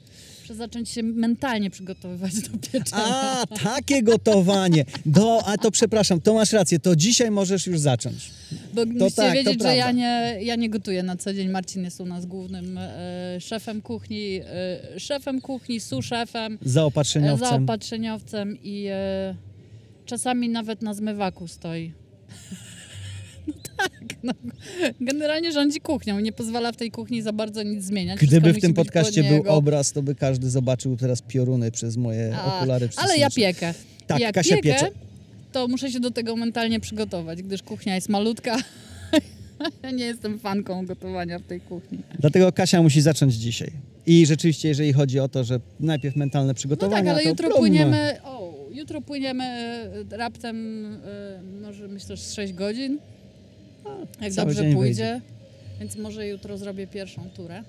Muszę 0.44 0.56
zacząć 0.56 0.90
się 0.90 1.04
mentalnie 1.04 1.70
przygotowywać 1.70 2.34
do 2.42 2.58
pieczenia. 2.58 3.04
A, 3.04 3.46
takie 3.64 4.04
gotowanie. 4.04 4.86
Do, 5.06 5.46
a 5.46 5.58
to 5.58 5.72
przepraszam, 5.72 6.22
to 6.22 6.34
masz 6.34 6.52
rację, 6.52 6.80
to 6.80 6.96
dzisiaj 6.96 7.32
możesz 7.32 7.68
już 7.68 7.80
zacząć. 7.80 8.32
Bo 8.74 8.86
musicie 8.86 9.12
tak, 9.16 9.28
to 9.28 9.34
wiedzieć, 9.34 9.62
że 9.62 9.76
ja 9.76 9.92
nie, 9.92 10.38
ja 10.42 10.56
nie 10.56 10.70
gotuję 10.70 11.04
na 11.04 11.18
co 11.18 11.34
dzień. 11.34 11.50
Marcin 11.50 11.84
jest 11.84 12.02
u 12.02 12.06
nas 12.06 12.26
głównym 12.26 12.78
e, 12.78 13.38
szefem 13.40 13.82
kuchni, 13.82 14.42
e, 14.46 15.00
szefem 15.00 15.42
kuchni, 15.42 15.80
suszefem, 15.80 16.54
e, 16.66 16.70
Zaopatrzeniowcem. 16.70 17.50
zaopatrzeniowcem 17.50 18.58
i 18.64 18.86
e, 18.92 19.36
czasami 20.06 20.50
nawet 20.50 20.82
na 20.82 20.94
zmywaku 20.94 21.48
stoi. 21.48 21.92
No 23.48 23.54
tak, 23.78 24.16
no. 24.24 24.34
Generalnie 25.02 25.52
rządzi 25.52 25.82
kuchnią 25.82 26.20
nie 26.20 26.32
pozwala 26.32 26.72
w 26.72 26.78
tej 26.78 26.92
kuchni 26.92 27.22
za 27.22 27.34
bardzo 27.34 27.64
nic 27.64 27.84
zmieniać. 27.84 28.20
Gdyby 28.20 28.54
w 28.54 28.62
tym 28.62 28.74
podcaście 28.74 29.24
był 29.24 29.44
obraz, 29.48 29.92
to 29.92 30.02
by 30.04 30.16
każdy 30.16 30.50
zobaczył 30.50 30.98
teraz 30.98 31.22
pioruny 31.22 31.72
przez 31.72 31.98
moje 31.98 32.36
A, 32.38 32.58
okulary 32.58 32.90
Ale 32.96 33.18
ja 33.18 33.30
piekę. 33.30 33.74
Tak, 34.08 34.20
jak 34.20 34.36
Kasia 34.36 34.56
piekę, 34.56 34.70
piecze. 34.74 34.88
to 35.52 35.68
muszę 35.68 35.92
się 35.92 36.00
do 36.00 36.12
tego 36.12 36.36
mentalnie 36.36 36.80
przygotować, 36.80 37.44
gdyż 37.44 37.64
kuchnia 37.64 37.96
jest 37.96 38.10
malutka. 38.10 38.58
ja 39.84 39.92
nie 39.92 40.06
jestem 40.06 40.40
fanką 40.40 40.86
gotowania 40.86 41.40
w 41.40 41.44
tej 41.44 41.62
kuchni. 41.62 41.98
Dlatego 42.20 42.52
Kasia 42.52 42.82
musi 42.82 43.02
zacząć 43.02 43.34
dzisiaj. 43.34 43.72
I 44.06 44.26
rzeczywiście, 44.26 44.68
jeżeli 44.68 44.94
chodzi 44.94 45.20
o 45.20 45.28
to, 45.28 45.44
że 45.44 45.60
najpierw 45.80 46.16
mentalne 46.16 46.48
No 46.48 46.54
przygotowanie, 46.54 47.04
tak, 47.06 47.14
ale 47.14 47.24
jutro 47.24 47.48
próbmy. 47.48 47.60
płyniemy. 47.60 48.18
O, 48.24 48.54
jutro 48.72 49.02
płyniemy 49.02 49.44
e, 49.44 50.18
raptem, 50.18 50.86
e, 51.06 51.42
może 51.62 51.88
myślę, 51.88 52.18
że 52.18 52.24
z 52.24 52.34
6 52.34 52.54
godzin. 52.54 53.00
Jak 54.22 54.34
dobrze 54.34 54.64
pójdzie. 54.64 55.22
Więc 55.80 55.96
może 55.96 56.28
jutro 56.28 56.58
zrobię 56.58 56.88
pierwszą 56.88 57.30
turę. 57.30 57.64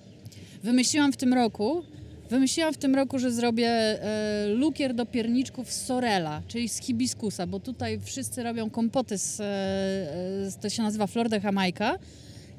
Wymyśliłam 0.63 1.13
w 1.13 1.17
tym 1.17 1.35
roku. 1.35 1.83
Wymyśliłam 2.31 2.75
w 2.75 2.77
tym 2.77 2.95
roku, 2.95 3.19
że 3.19 3.33
zrobię 3.33 3.69
e, 3.69 4.47
lukier 4.49 4.95
do 4.95 5.07
pierniczków 5.07 5.73
z 5.73 5.85
sorela, 5.85 6.43
czyli 6.49 6.69
z 6.69 6.81
hibiskusa, 6.81 7.47
bo 7.47 7.61
tutaj 7.61 8.01
wszyscy 8.01 8.43
robią 8.43 8.71
kompoty 8.71 9.19
z, 9.19 9.41
e, 9.41 10.51
z 10.51 10.57
to 10.57 10.71
się 10.71 10.83
nazywa 10.83 11.07
flor 11.07 11.29
de 11.29 11.41
Jamaica 11.45 11.99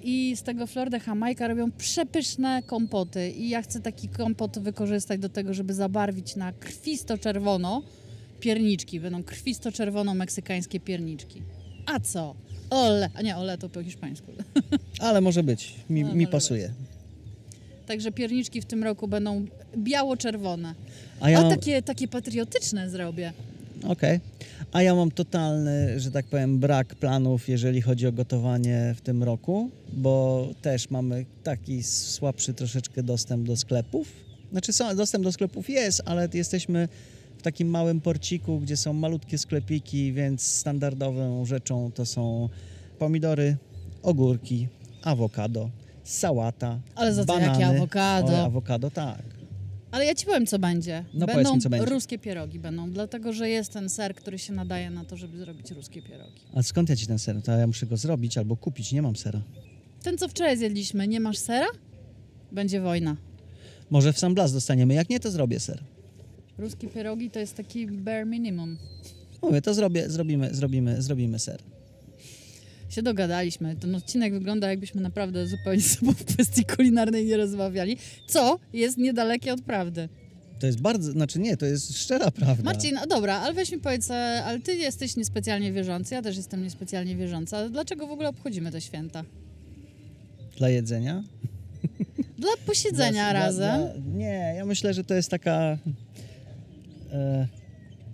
i 0.03 0.35
z 0.35 0.43
tego 0.43 0.67
flor 0.67 0.89
de 0.89 0.99
Jamaica 1.07 1.47
robią 1.47 1.71
przepyszne 1.71 2.63
kompoty 2.63 3.31
i 3.31 3.49
ja 3.49 3.61
chcę 3.61 3.81
taki 3.81 4.09
kompot 4.09 4.59
wykorzystać 4.59 5.19
do 5.19 5.29
tego, 5.29 5.53
żeby 5.53 5.73
zabarwić 5.73 6.35
na 6.35 6.53
krwisto-czerwono 6.53 7.81
pierniczki. 8.39 8.99
Będą 8.99 9.23
krwisto-czerwono-meksykańskie 9.23 10.79
pierniczki. 10.79 11.41
A 11.85 11.99
co? 11.99 12.35
Ole, 12.69 13.09
a 13.15 13.21
nie, 13.21 13.37
ole 13.37 13.57
to 13.57 13.69
po 13.69 13.83
hiszpańsku. 13.83 14.31
Ale 14.99 15.21
może 15.21 15.43
być, 15.43 15.75
mi, 15.89 16.03
No, 16.03 16.15
mi 16.15 16.27
pasuje. 16.27 16.69
Także 17.87 18.11
pierniczki 18.11 18.61
w 18.61 18.65
tym 18.65 18.83
roku 18.83 19.07
będą 19.07 19.45
biało-czerwone. 19.77 20.75
A 21.19 21.29
ja 21.29 21.39
A 21.39 21.49
takie, 21.49 21.81
takie 21.81 22.07
patriotyczne 22.07 22.89
zrobię. 22.89 23.33
Okej. 23.83 24.19
A 24.71 24.81
ja 24.81 24.95
mam 24.95 25.11
totalny, 25.11 25.99
że 25.99 26.11
tak 26.11 26.25
powiem, 26.25 26.59
brak 26.59 26.95
planów, 26.95 27.49
jeżeli 27.49 27.81
chodzi 27.81 28.07
o 28.07 28.11
gotowanie 28.11 28.95
w 28.97 29.01
tym 29.01 29.23
roku, 29.23 29.69
bo 29.93 30.47
też 30.61 30.89
mamy 30.89 31.25
taki 31.43 31.83
słabszy 31.83 32.53
troszeczkę 32.53 33.03
dostęp 33.03 33.47
do 33.47 33.57
sklepów. 33.57 34.07
Znaczy, 34.51 34.71
dostęp 34.95 35.23
do 35.23 35.31
sklepów 35.31 35.69
jest, 35.69 36.01
ale 36.05 36.29
jesteśmy 36.33 36.87
takim 37.45 37.67
małym 37.69 38.01
porciku, 38.01 38.59
gdzie 38.59 38.77
są 38.77 38.93
malutkie 38.93 39.37
sklepiki, 39.37 40.13
więc 40.13 40.41
standardową 40.43 41.45
rzeczą 41.45 41.91
to 41.91 42.05
są 42.05 42.49
pomidory, 42.99 43.57
ogórki, 44.03 44.67
awokado, 45.03 45.69
sałata, 46.03 46.79
Ale 46.95 47.13
za 47.13 47.25
co, 47.25 47.33
banany. 47.33 47.51
jakie 47.63 47.67
awokado? 47.77 48.33
O, 48.33 48.45
awokado, 48.45 48.91
tak. 48.91 49.23
Ale 49.91 50.05
ja 50.05 50.15
ci 50.15 50.25
powiem, 50.25 50.45
co 50.45 50.59
będzie. 50.59 51.05
No 51.13 51.19
powiedz 51.25 51.35
będą 51.35 51.55
mi, 51.55 51.61
co 51.61 51.69
będzie. 51.69 51.85
ruskie 51.85 52.19
pierogi 52.19 52.59
będą, 52.59 52.91
dlatego 52.91 53.33
że 53.33 53.49
jest 53.49 53.73
ten 53.73 53.89
ser, 53.89 54.15
który 54.15 54.39
się 54.39 54.53
nadaje 54.53 54.89
na 54.89 55.05
to, 55.05 55.17
żeby 55.17 55.37
zrobić 55.37 55.71
ruskie 55.71 56.01
pierogi. 56.01 56.41
A 56.55 56.63
skąd 56.63 56.89
ja 56.89 56.95
ci 56.95 57.07
ten 57.07 57.19
ser? 57.19 57.41
To 57.41 57.51
ja 57.51 57.67
muszę 57.67 57.85
go 57.85 57.97
zrobić 57.97 58.37
albo 58.37 58.55
kupić, 58.57 58.91
nie 58.91 59.01
mam 59.01 59.15
sera. 59.15 59.41
Ten, 60.03 60.17
co 60.17 60.27
wczoraj 60.27 60.57
zjedliśmy, 60.57 61.07
nie 61.07 61.19
masz 61.19 61.37
sera? 61.37 61.67
Będzie 62.51 62.81
wojna. 62.81 63.15
Może 63.89 64.13
w 64.13 64.19
San 64.19 64.33
Blas 64.33 64.53
dostaniemy, 64.53 64.93
jak 64.93 65.09
nie, 65.09 65.19
to 65.19 65.31
zrobię 65.31 65.59
ser. 65.59 65.83
Ruskie 66.57 66.87
pierogi 66.87 67.31
to 67.31 67.39
jest 67.39 67.55
taki 67.55 67.87
bare 67.87 68.25
minimum. 68.25 68.77
Mówię, 69.41 69.61
to 69.61 69.73
zrobię, 69.73 70.09
zrobimy, 70.09 70.49
zrobimy, 70.55 71.01
zrobimy 71.01 71.39
ser. 71.39 71.59
się 72.89 73.01
dogadaliśmy. 73.01 73.75
Ten 73.75 73.95
odcinek 73.95 74.33
wygląda 74.33 74.69
jakbyśmy 74.69 75.01
naprawdę 75.01 75.47
zupełnie 75.47 75.81
ze 75.81 75.89
sobą 75.95 76.13
w 76.13 76.25
kwestii 76.25 76.65
kulinarnej 76.65 77.25
nie 77.25 77.37
rozmawiali, 77.37 77.97
co 78.27 78.59
jest 78.73 78.97
niedalekie 78.97 79.53
od 79.53 79.61
prawdy. 79.61 80.09
To 80.59 80.67
jest 80.67 80.81
bardzo, 80.81 81.11
znaczy 81.11 81.39
nie, 81.39 81.57
to 81.57 81.65
jest 81.65 81.97
szczera 81.97 82.31
prawda. 82.31 82.63
Marcin, 82.63 82.97
a 82.97 83.05
dobra, 83.07 83.35
ale 83.39 83.53
weź 83.53 83.71
mi 83.71 83.77
powiedz, 83.79 84.11
e, 84.11 84.43
ale 84.45 84.59
ty 84.59 84.75
jesteś 84.75 85.15
niespecjalnie 85.15 85.71
wierzący, 85.73 86.15
ja 86.15 86.21
też 86.21 86.37
jestem 86.37 86.63
niespecjalnie 86.63 87.15
wierząca. 87.15 87.69
Dlaczego 87.69 88.07
w 88.07 88.11
ogóle 88.11 88.29
obchodzimy 88.29 88.71
te 88.71 88.81
święta? 88.81 89.23
Dla 90.57 90.69
jedzenia? 90.69 91.23
Dla 92.37 92.49
posiedzenia 92.65 93.31
Dla- 93.31 93.33
razem. 93.33 93.81
dla- 93.81 94.17
nie, 94.17 94.53
ja 94.57 94.65
myślę, 94.65 94.93
że 94.93 95.03
to 95.03 95.13
jest 95.13 95.29
taka. 95.29 95.77
E, 97.15 97.47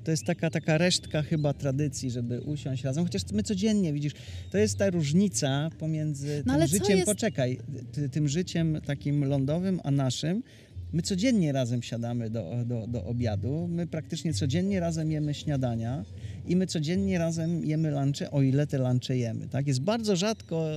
to 0.04 0.12
jest 0.12 0.26
taka, 0.26 0.50
taka 0.50 0.78
resztka 0.78 1.22
chyba 1.22 1.54
tradycji, 1.54 2.12
żeby 2.12 2.42
usiąść 2.42 2.84
razem. 2.84 3.04
Chociaż 3.04 3.22
my 3.34 3.44
codziennie, 3.44 3.94
widzisz, 3.94 4.14
to 4.52 4.58
jest 4.58 4.78
ta 4.78 4.90
różnica 4.90 5.70
pomiędzy 5.80 6.44
No 6.46 6.58
tym 6.58 6.68
życiem, 6.68 6.98
jest- 6.98 7.06
poczekaj, 7.06 7.60
ty, 7.92 8.10
tym 8.10 8.28
życiem 8.28 8.82
takim 8.86 9.26
lądowym, 9.26 9.80
a 9.84 9.92
naszym. 9.92 10.44
My 10.94 11.02
codziennie 11.02 11.52
razem 11.52 11.84
siadamy 11.84 12.30
do, 12.30 12.52
do, 12.66 12.88
do 12.88 13.06
obiadu, 13.06 13.68
my 13.68 13.88
praktycznie 13.88 14.34
codziennie 14.34 14.80
razem 14.80 15.12
jemy 15.12 15.34
śniadania 15.34 16.06
i 16.48 16.56
my 16.56 16.68
codziennie 16.68 17.18
razem 17.20 17.66
jemy 17.66 17.92
lunche, 17.92 18.32
o 18.32 18.42
ile 18.42 18.68
te 18.68 18.78
lunche 18.78 19.18
jemy. 19.18 19.48
Tak? 19.48 19.68
Jest 19.68 19.82
bardzo 19.82 20.16
rzadko 20.16 20.70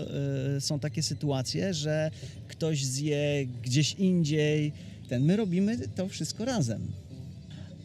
e, 0.57 0.61
są 0.61 0.79
takie 0.79 1.03
sytuacje, 1.03 1.75
że 1.75 2.11
ktoś 2.49 2.85
zje 2.85 3.47
gdzieś 3.63 3.95
indziej. 3.95 4.73
Ten, 5.09 5.25
my 5.25 5.37
robimy 5.37 5.79
to 5.89 6.09
wszystko 6.09 6.45
razem. 6.45 6.81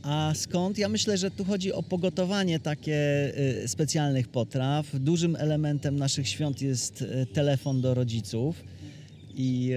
A 0.03 0.31
skąd? 0.35 0.77
Ja 0.77 0.89
myślę, 0.89 1.17
że 1.17 1.31
tu 1.31 1.45
chodzi 1.45 1.73
o 1.73 1.83
pogotowanie 1.83 2.59
takie 2.59 3.31
y, 3.63 3.67
specjalnych 3.67 4.27
potraw. 4.27 4.85
Dużym 4.93 5.35
elementem 5.35 5.95
naszych 5.95 6.27
świąt 6.27 6.61
jest 6.61 7.01
y, 7.01 7.25
telefon 7.33 7.81
do 7.81 7.93
rodziców 7.93 8.63
i 9.35 9.71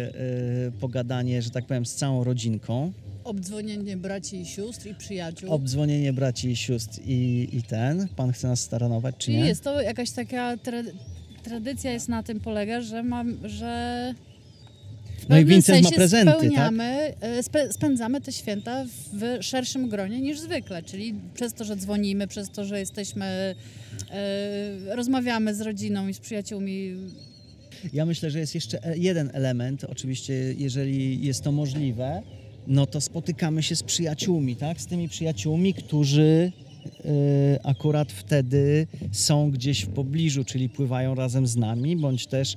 y, 0.69 0.73
pogadanie, 0.81 1.43
że 1.43 1.51
tak 1.51 1.67
powiem, 1.67 1.87
z 1.87 1.95
całą 1.95 2.25
rodzinką. 2.25 2.93
Obdzwonienie 3.25 3.97
braci 3.97 4.41
i 4.41 4.47
sióstr 4.47 4.87
i 4.87 4.95
przyjaciół. 4.95 5.51
Obdzwonienie 5.51 6.13
braci 6.13 6.49
i 6.51 6.57
sióstr 6.57 7.01
i, 7.07 7.49
i 7.53 7.63
ten. 7.63 8.09
Pan 8.17 8.33
chce 8.33 8.49
nas 8.49 8.61
staranować, 8.61 9.15
czy 9.19 9.25
Czyli 9.25 9.39
nie? 9.39 9.47
jest 9.47 9.65
to 9.65 9.81
jakaś 9.81 10.11
taka 10.11 10.57
tra 10.57 10.83
tradycja 11.43 11.93
jest 11.93 12.09
na 12.09 12.23
tym 12.23 12.41
polega, 12.41 12.81
że 12.81 13.03
mam, 13.03 13.49
że 13.49 14.15
No 15.29 15.39
i 15.39 15.45
ma 15.83 15.91
prezenty, 15.91 16.33
tak? 16.33 16.39
spełniamy, 16.39 17.15
spe, 17.43 17.73
spędzamy 17.73 18.21
te 18.21 18.33
święta 18.33 18.85
w 19.13 19.39
szerszym 19.41 19.89
gronie 19.89 20.21
niż 20.21 20.41
zwykle, 20.41 20.83
czyli 20.83 21.15
przez 21.35 21.55
to, 21.55 21.65
że 21.65 21.77
dzwonimy, 21.77 22.27
przez 22.27 22.51
to, 22.51 22.65
że 22.65 22.79
jesteśmy, 22.79 23.55
e, 24.11 24.97
rozmawiamy 24.97 25.55
z 25.55 25.61
rodziną 25.61 26.09
i 26.09 26.15
z 26.15 26.19
przyjaciółmi. 26.19 26.95
Ja 27.93 28.07
myślę, 28.07 28.31
że 28.31 28.39
jest 28.39 28.55
jeszcze 28.55 28.85
e- 28.85 28.99
jeden 28.99 29.31
element. 29.33 29.85
Oczywiście, 29.85 30.55
jeżeli 30.59 31.27
jest 31.27 31.43
to 31.43 31.53
możliwe, 31.53 32.23
no 32.67 32.87
to 32.87 33.01
spotykamy 33.01 33.63
się 33.63 33.77
z 33.77 33.83
przyjaciółmi, 33.83 34.57
tak? 34.57 34.81
Z 34.81 34.87
tymi 34.87 35.09
przyjaciółmi, 35.09 35.75
którzy 35.75 36.53
akurat 37.63 38.13
wtedy 38.13 38.87
są 39.13 39.51
gdzieś 39.51 39.85
w 39.85 39.89
pobliżu, 39.89 40.45
czyli 40.45 40.69
pływają 40.69 41.15
razem 41.15 41.47
z 41.47 41.57
nami, 41.57 41.97
bądź 41.97 42.27
też 42.27 42.57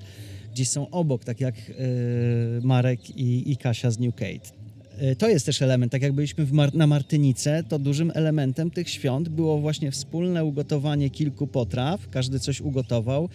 gdzieś 0.55 0.69
są 0.69 0.89
obok, 0.89 1.24
tak 1.24 1.41
jak 1.41 1.55
e, 1.55 1.74
Marek 2.62 3.09
i, 3.17 3.51
i 3.51 3.57
Kasia 3.57 3.91
z 3.91 4.00
Newcate. 4.00 4.50
E, 5.00 5.15
To 5.15 5.29
jest 5.29 5.45
też 5.45 5.62
element, 5.62 5.91
tak 5.91 6.01
jak 6.01 6.13
byliśmy 6.13 6.47
Mar- 6.51 6.75
na 6.75 6.88
Martynice, 6.88 7.63
to 7.69 7.79
dużym 7.79 8.12
elementem 8.15 8.71
tych 8.71 8.89
świąt 8.89 9.29
było 9.29 9.57
właśnie 9.59 9.91
wspólne 9.91 10.45
ugotowanie 10.45 11.09
kilku 11.09 11.47
potraw, 11.47 12.09
każdy 12.09 12.39
coś 12.39 12.62
ugotował. 12.62 13.29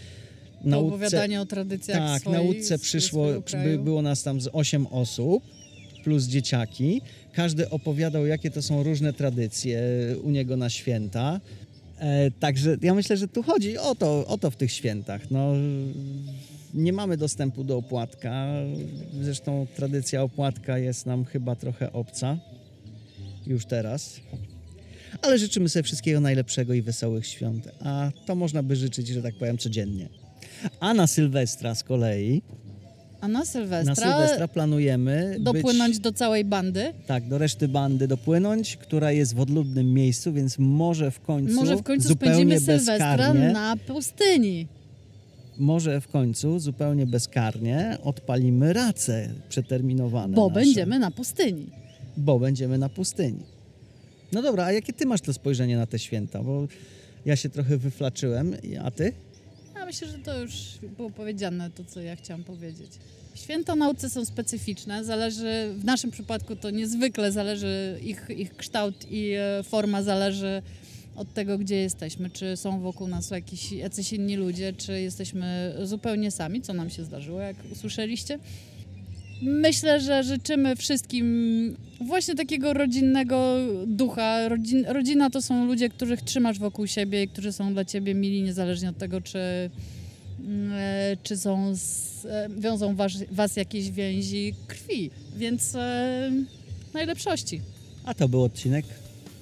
Na 0.64 0.76
Nauce- 0.76 0.88
opowiadanie 0.88 1.40
o 1.40 1.46
tradycjach 1.46 1.98
tak, 1.98 2.20
swojej, 2.20 2.38
na 2.40 2.44
łódce 2.46 2.78
z- 2.78 2.80
przyszło, 2.80 3.26
by, 3.64 3.78
było 3.78 4.02
nas 4.02 4.22
tam 4.22 4.40
z 4.40 4.48
8 4.52 4.86
osób, 4.86 5.42
plus 6.04 6.24
dzieciaki. 6.24 7.00
Każdy 7.32 7.70
opowiadał, 7.70 8.26
jakie 8.26 8.50
to 8.50 8.62
są 8.62 8.82
różne 8.82 9.12
tradycje 9.12 9.80
u 10.22 10.30
niego 10.30 10.56
na 10.56 10.70
święta. 10.70 11.40
E, 11.98 12.30
także 12.30 12.76
ja 12.82 12.94
myślę, 12.94 13.16
że 13.16 13.28
tu 13.28 13.42
chodzi 13.42 13.78
o 13.78 13.94
to, 13.94 14.26
o 14.26 14.38
to 14.38 14.50
w 14.50 14.56
tych 14.56 14.72
świętach. 14.72 15.30
No, 15.30 15.52
nie 16.74 16.92
mamy 16.92 17.16
dostępu 17.16 17.64
do 17.64 17.76
opłatka. 17.76 18.46
Zresztą 19.22 19.66
tradycja 19.76 20.22
opłatka 20.22 20.78
jest 20.78 21.06
nam 21.06 21.24
chyba 21.24 21.56
trochę 21.56 21.92
obca 21.92 22.38
już 23.46 23.66
teraz. 23.66 24.20
Ale 25.22 25.38
życzymy 25.38 25.68
sobie 25.68 25.82
wszystkiego 25.82 26.20
najlepszego 26.20 26.74
i 26.74 26.82
wesołych 26.82 27.26
świąt. 27.26 27.68
A 27.84 28.10
to 28.26 28.34
można 28.34 28.62
by 28.62 28.76
życzyć, 28.76 29.08
że 29.08 29.22
tak 29.22 29.34
powiem, 29.34 29.58
codziennie. 29.58 30.08
A 30.80 30.94
na 30.94 31.06
Sylwestra 31.06 31.74
z 31.74 31.84
kolei, 31.84 32.42
A 33.20 33.28
na 33.28 33.38
na 33.38 33.44
Sylwestra, 33.44 33.94
Sylwestra 33.94 34.48
planujemy 34.48 35.36
dopłynąć 35.40 35.94
być, 35.94 36.02
do 36.02 36.12
całej 36.12 36.44
bandy. 36.44 36.92
tak, 37.06 37.28
do 37.28 37.38
reszty 37.38 37.68
bandy 37.68 38.08
dopłynąć, 38.08 38.76
która 38.76 39.12
jest 39.12 39.34
w 39.34 39.40
odludnym 39.40 39.94
miejscu, 39.94 40.32
więc 40.32 40.58
może 40.58 41.10
w 41.10 41.20
końcu, 41.20 41.54
Może 41.54 41.76
w 41.76 41.82
końcu 41.82 42.08
spędzimy 42.08 42.60
Sylwestra 42.60 43.16
bezkarnie, 43.16 43.50
na 43.52 43.76
pustyni. 43.76 44.66
Może 45.60 46.00
w 46.00 46.08
końcu 46.08 46.58
zupełnie 46.58 47.06
bezkarnie 47.06 47.98
odpalimy 48.04 48.72
race 48.72 49.28
przeterminowane 49.48 50.34
Bo 50.34 50.48
nasze, 50.48 50.54
będziemy 50.60 50.98
na 50.98 51.10
pustyni. 51.10 51.66
bo 52.16 52.38
będziemy 52.38 52.78
na 52.78 52.88
pustyni. 52.88 53.42
No 54.32 54.42
dobra, 54.42 54.64
a 54.64 54.72
jakie 54.72 54.92
ty 54.92 55.06
masz 55.06 55.20
to 55.20 55.32
spojrzenie 55.32 55.76
na 55.76 55.86
te 55.86 55.98
święta? 55.98 56.42
Bo 56.42 56.66
ja 57.26 57.36
się 57.36 57.48
trochę 57.48 57.76
wyflaczyłem, 57.76 58.56
a 58.84 58.90
ty? 58.90 59.12
Ja 59.74 59.86
myślę, 59.86 60.08
że 60.08 60.18
to 60.18 60.38
już 60.42 60.52
było 60.96 61.10
powiedziane, 61.10 61.70
to 61.70 61.84
co 61.84 62.00
ja 62.00 62.16
chciałam 62.16 62.44
powiedzieć. 62.44 62.90
Święta 63.34 63.74
nauce 63.74 64.10
są 64.10 64.24
specyficzne, 64.24 65.04
zależy, 65.04 65.74
w 65.78 65.84
naszym 65.84 66.10
przypadku 66.10 66.56
to 66.56 66.70
niezwykle 66.70 67.32
zależy, 67.32 67.98
ich, 68.04 68.26
ich 68.36 68.56
kształt 68.56 68.94
i 69.10 69.32
e, 69.32 69.62
forma 69.62 70.02
zależy 70.02 70.62
od 71.20 71.34
tego, 71.34 71.58
gdzie 71.58 71.76
jesteśmy. 71.76 72.30
Czy 72.30 72.56
są 72.56 72.80
wokół 72.80 73.08
nas 73.08 73.30
jakiś, 73.30 73.72
jacyś 73.72 74.12
inni 74.12 74.36
ludzie, 74.36 74.72
czy 74.72 75.00
jesteśmy 75.00 75.74
zupełnie 75.82 76.30
sami, 76.30 76.62
co 76.62 76.72
nam 76.72 76.90
się 76.90 77.04
zdarzyło, 77.04 77.40
jak 77.40 77.56
usłyszeliście. 77.72 78.38
Myślę, 79.42 80.00
że 80.00 80.24
życzymy 80.24 80.76
wszystkim 80.76 81.76
właśnie 82.00 82.34
takiego 82.34 82.72
rodzinnego 82.72 83.56
ducha. 83.86 84.48
Rodzin, 84.48 84.84
rodzina 84.88 85.30
to 85.30 85.42
są 85.42 85.66
ludzie, 85.66 85.88
których 85.88 86.22
trzymasz 86.22 86.58
wokół 86.58 86.86
siebie 86.86 87.22
i 87.22 87.28
którzy 87.28 87.52
są 87.52 87.72
dla 87.72 87.84
ciebie 87.84 88.14
mili, 88.14 88.42
niezależnie 88.42 88.88
od 88.88 88.98
tego, 88.98 89.20
czy, 89.20 89.70
mm, 90.40 90.72
e, 90.72 91.16
czy 91.22 91.36
są 91.36 91.74
z, 91.74 92.24
e, 92.24 92.48
wiążą 92.58 92.94
was, 92.96 93.12
was 93.30 93.56
jakieś 93.56 93.90
więzi 93.90 94.54
krwi. 94.66 95.10
Więc 95.36 95.74
e, 95.74 96.30
najlepszości. 96.94 97.60
A 98.04 98.14
to 98.14 98.28
był 98.28 98.42
odcinek, 98.42 98.84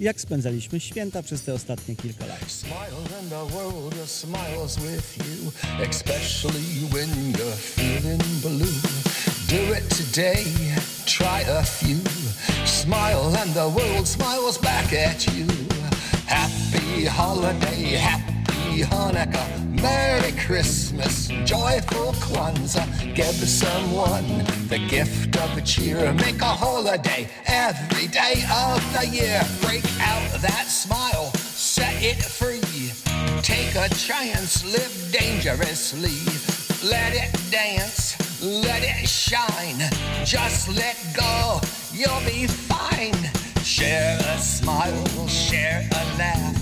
jak 0.00 0.20
spędzaliśmy 0.20 0.80
święta 0.80 1.22
przez 1.22 1.42
te 1.42 1.54
ostatnie 1.54 1.96
kilka 1.96 2.26
lat. 2.26 2.50
Smile 2.50 3.18
and 3.20 3.30
the 3.30 3.46
world 3.56 3.94
just 3.96 4.20
smiles 4.20 4.76
with 4.76 5.18
you, 5.18 5.52
especially 5.90 6.88
when 6.90 7.08
you're 7.32 7.56
feeling 7.56 8.22
blue. 8.42 8.80
Do 9.48 9.74
it 9.74 9.88
today, 9.88 10.44
try 11.06 11.42
a 11.58 11.62
few. 11.62 11.98
Smile 12.64 13.36
and 13.42 13.54
the 13.54 13.68
world 13.68 14.08
smiles 14.08 14.58
back 14.58 14.92
at 14.92 15.26
you. 15.26 15.46
Happy 16.26 17.06
holiday, 17.06 17.96
happy 17.96 18.37
Hanukkah, 18.82 19.80
Merry 19.82 20.32
Christmas, 20.32 21.28
joyful 21.44 22.12
Kwanzaa. 22.24 23.14
Give 23.14 23.34
someone 23.48 24.44
the 24.68 24.78
gift 24.88 25.36
of 25.36 25.64
cheer. 25.64 26.12
Make 26.14 26.40
a 26.40 26.46
holiday 26.46 27.28
every 27.46 28.06
day 28.08 28.44
of 28.50 28.80
the 28.92 29.06
year. 29.06 29.40
Break 29.62 29.84
out 30.00 30.22
that 30.40 30.66
smile, 30.66 31.30
set 31.34 32.02
it 32.02 32.22
free. 32.22 32.92
Take 33.42 33.74
a 33.74 33.88
chance, 33.94 34.64
live 34.64 35.12
dangerously. 35.12 36.18
Let 36.88 37.14
it 37.14 37.32
dance, 37.50 38.16
let 38.42 38.82
it 38.82 39.08
shine. 39.08 39.80
Just 40.24 40.68
let 40.76 40.96
go, 41.16 41.60
you'll 41.92 42.24
be 42.26 42.46
fine. 42.46 43.14
Share 43.64 44.18
a 44.18 44.38
smile, 44.38 45.26
share 45.26 45.88
a 45.92 46.18
laugh. 46.18 46.56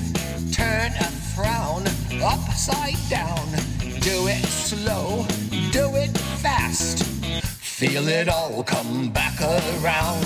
Turn 0.52 0.92
a 0.92 1.10
frown 1.34 1.84
upside 2.22 2.96
down. 3.08 3.48
Do 4.00 4.28
it 4.28 4.44
slow, 4.44 5.26
do 5.72 5.94
it 5.96 6.16
fast. 6.42 7.04
Feel 7.60 8.08
it 8.08 8.28
all 8.28 8.62
come 8.62 9.10
back 9.10 9.40
around. 9.40 10.24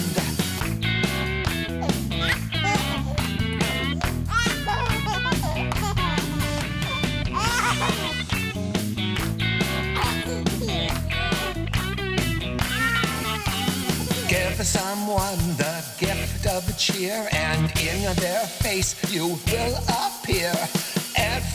Give 14.29 14.67
someone 14.67 15.39
the 15.57 15.85
gift 15.99 16.47
of 16.47 16.79
cheer, 16.79 17.29
and 17.33 17.71
in 17.81 18.15
their 18.17 18.47
face 18.47 18.95
you 19.13 19.39
will 19.51 19.77
appear. 19.89 20.53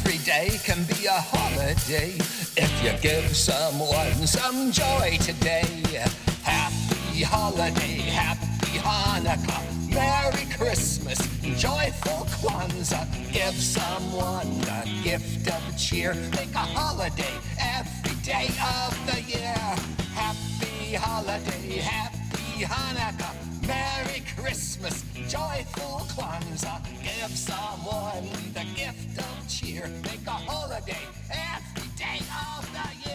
Every 0.05 0.19
day 0.19 0.59
can 0.63 0.83
be 0.83 1.07
a 1.07 1.13
holiday 1.13 2.13
if 2.55 2.83
you 2.83 2.91
give 3.01 3.35
someone 3.35 4.13
some 4.27 4.71
joy 4.71 5.17
today. 5.19 5.65
Happy 6.43 7.23
holiday, 7.23 8.05
happy 8.13 8.77
Hanukkah, 8.85 9.63
Merry 9.89 10.45
Christmas, 10.53 11.17
joyful 11.57 12.27
Kwanzaa. 12.37 13.07
Give 13.33 13.55
someone 13.55 14.47
a 14.69 14.85
gift 15.03 15.47
of 15.51 15.75
cheer. 15.75 16.13
Make 16.13 16.53
a 16.53 16.67
holiday 16.77 17.33
every 17.59 18.15
day 18.21 18.49
of 18.61 18.93
the 19.07 19.21
year. 19.23 19.57
Happy 20.13 20.93
holiday, 20.93 21.79
happy 21.79 22.63
Hanukkah, 22.63 23.33
Merry 23.67 24.21
Christmas, 24.37 25.03
joyful 25.27 26.05
Kwanzaa. 26.13 26.81
Give 27.03 27.35
someone 27.35 28.29
the 28.53 28.65
gift 28.75 29.17
of 29.17 29.47
cheer. 29.47 29.87
Make 30.03 30.25
a 30.27 30.31
holiday 30.31 31.05
every 31.31 31.89
day 31.97 32.19
of 32.57 32.69
the 32.73 33.09
year. 33.09 33.14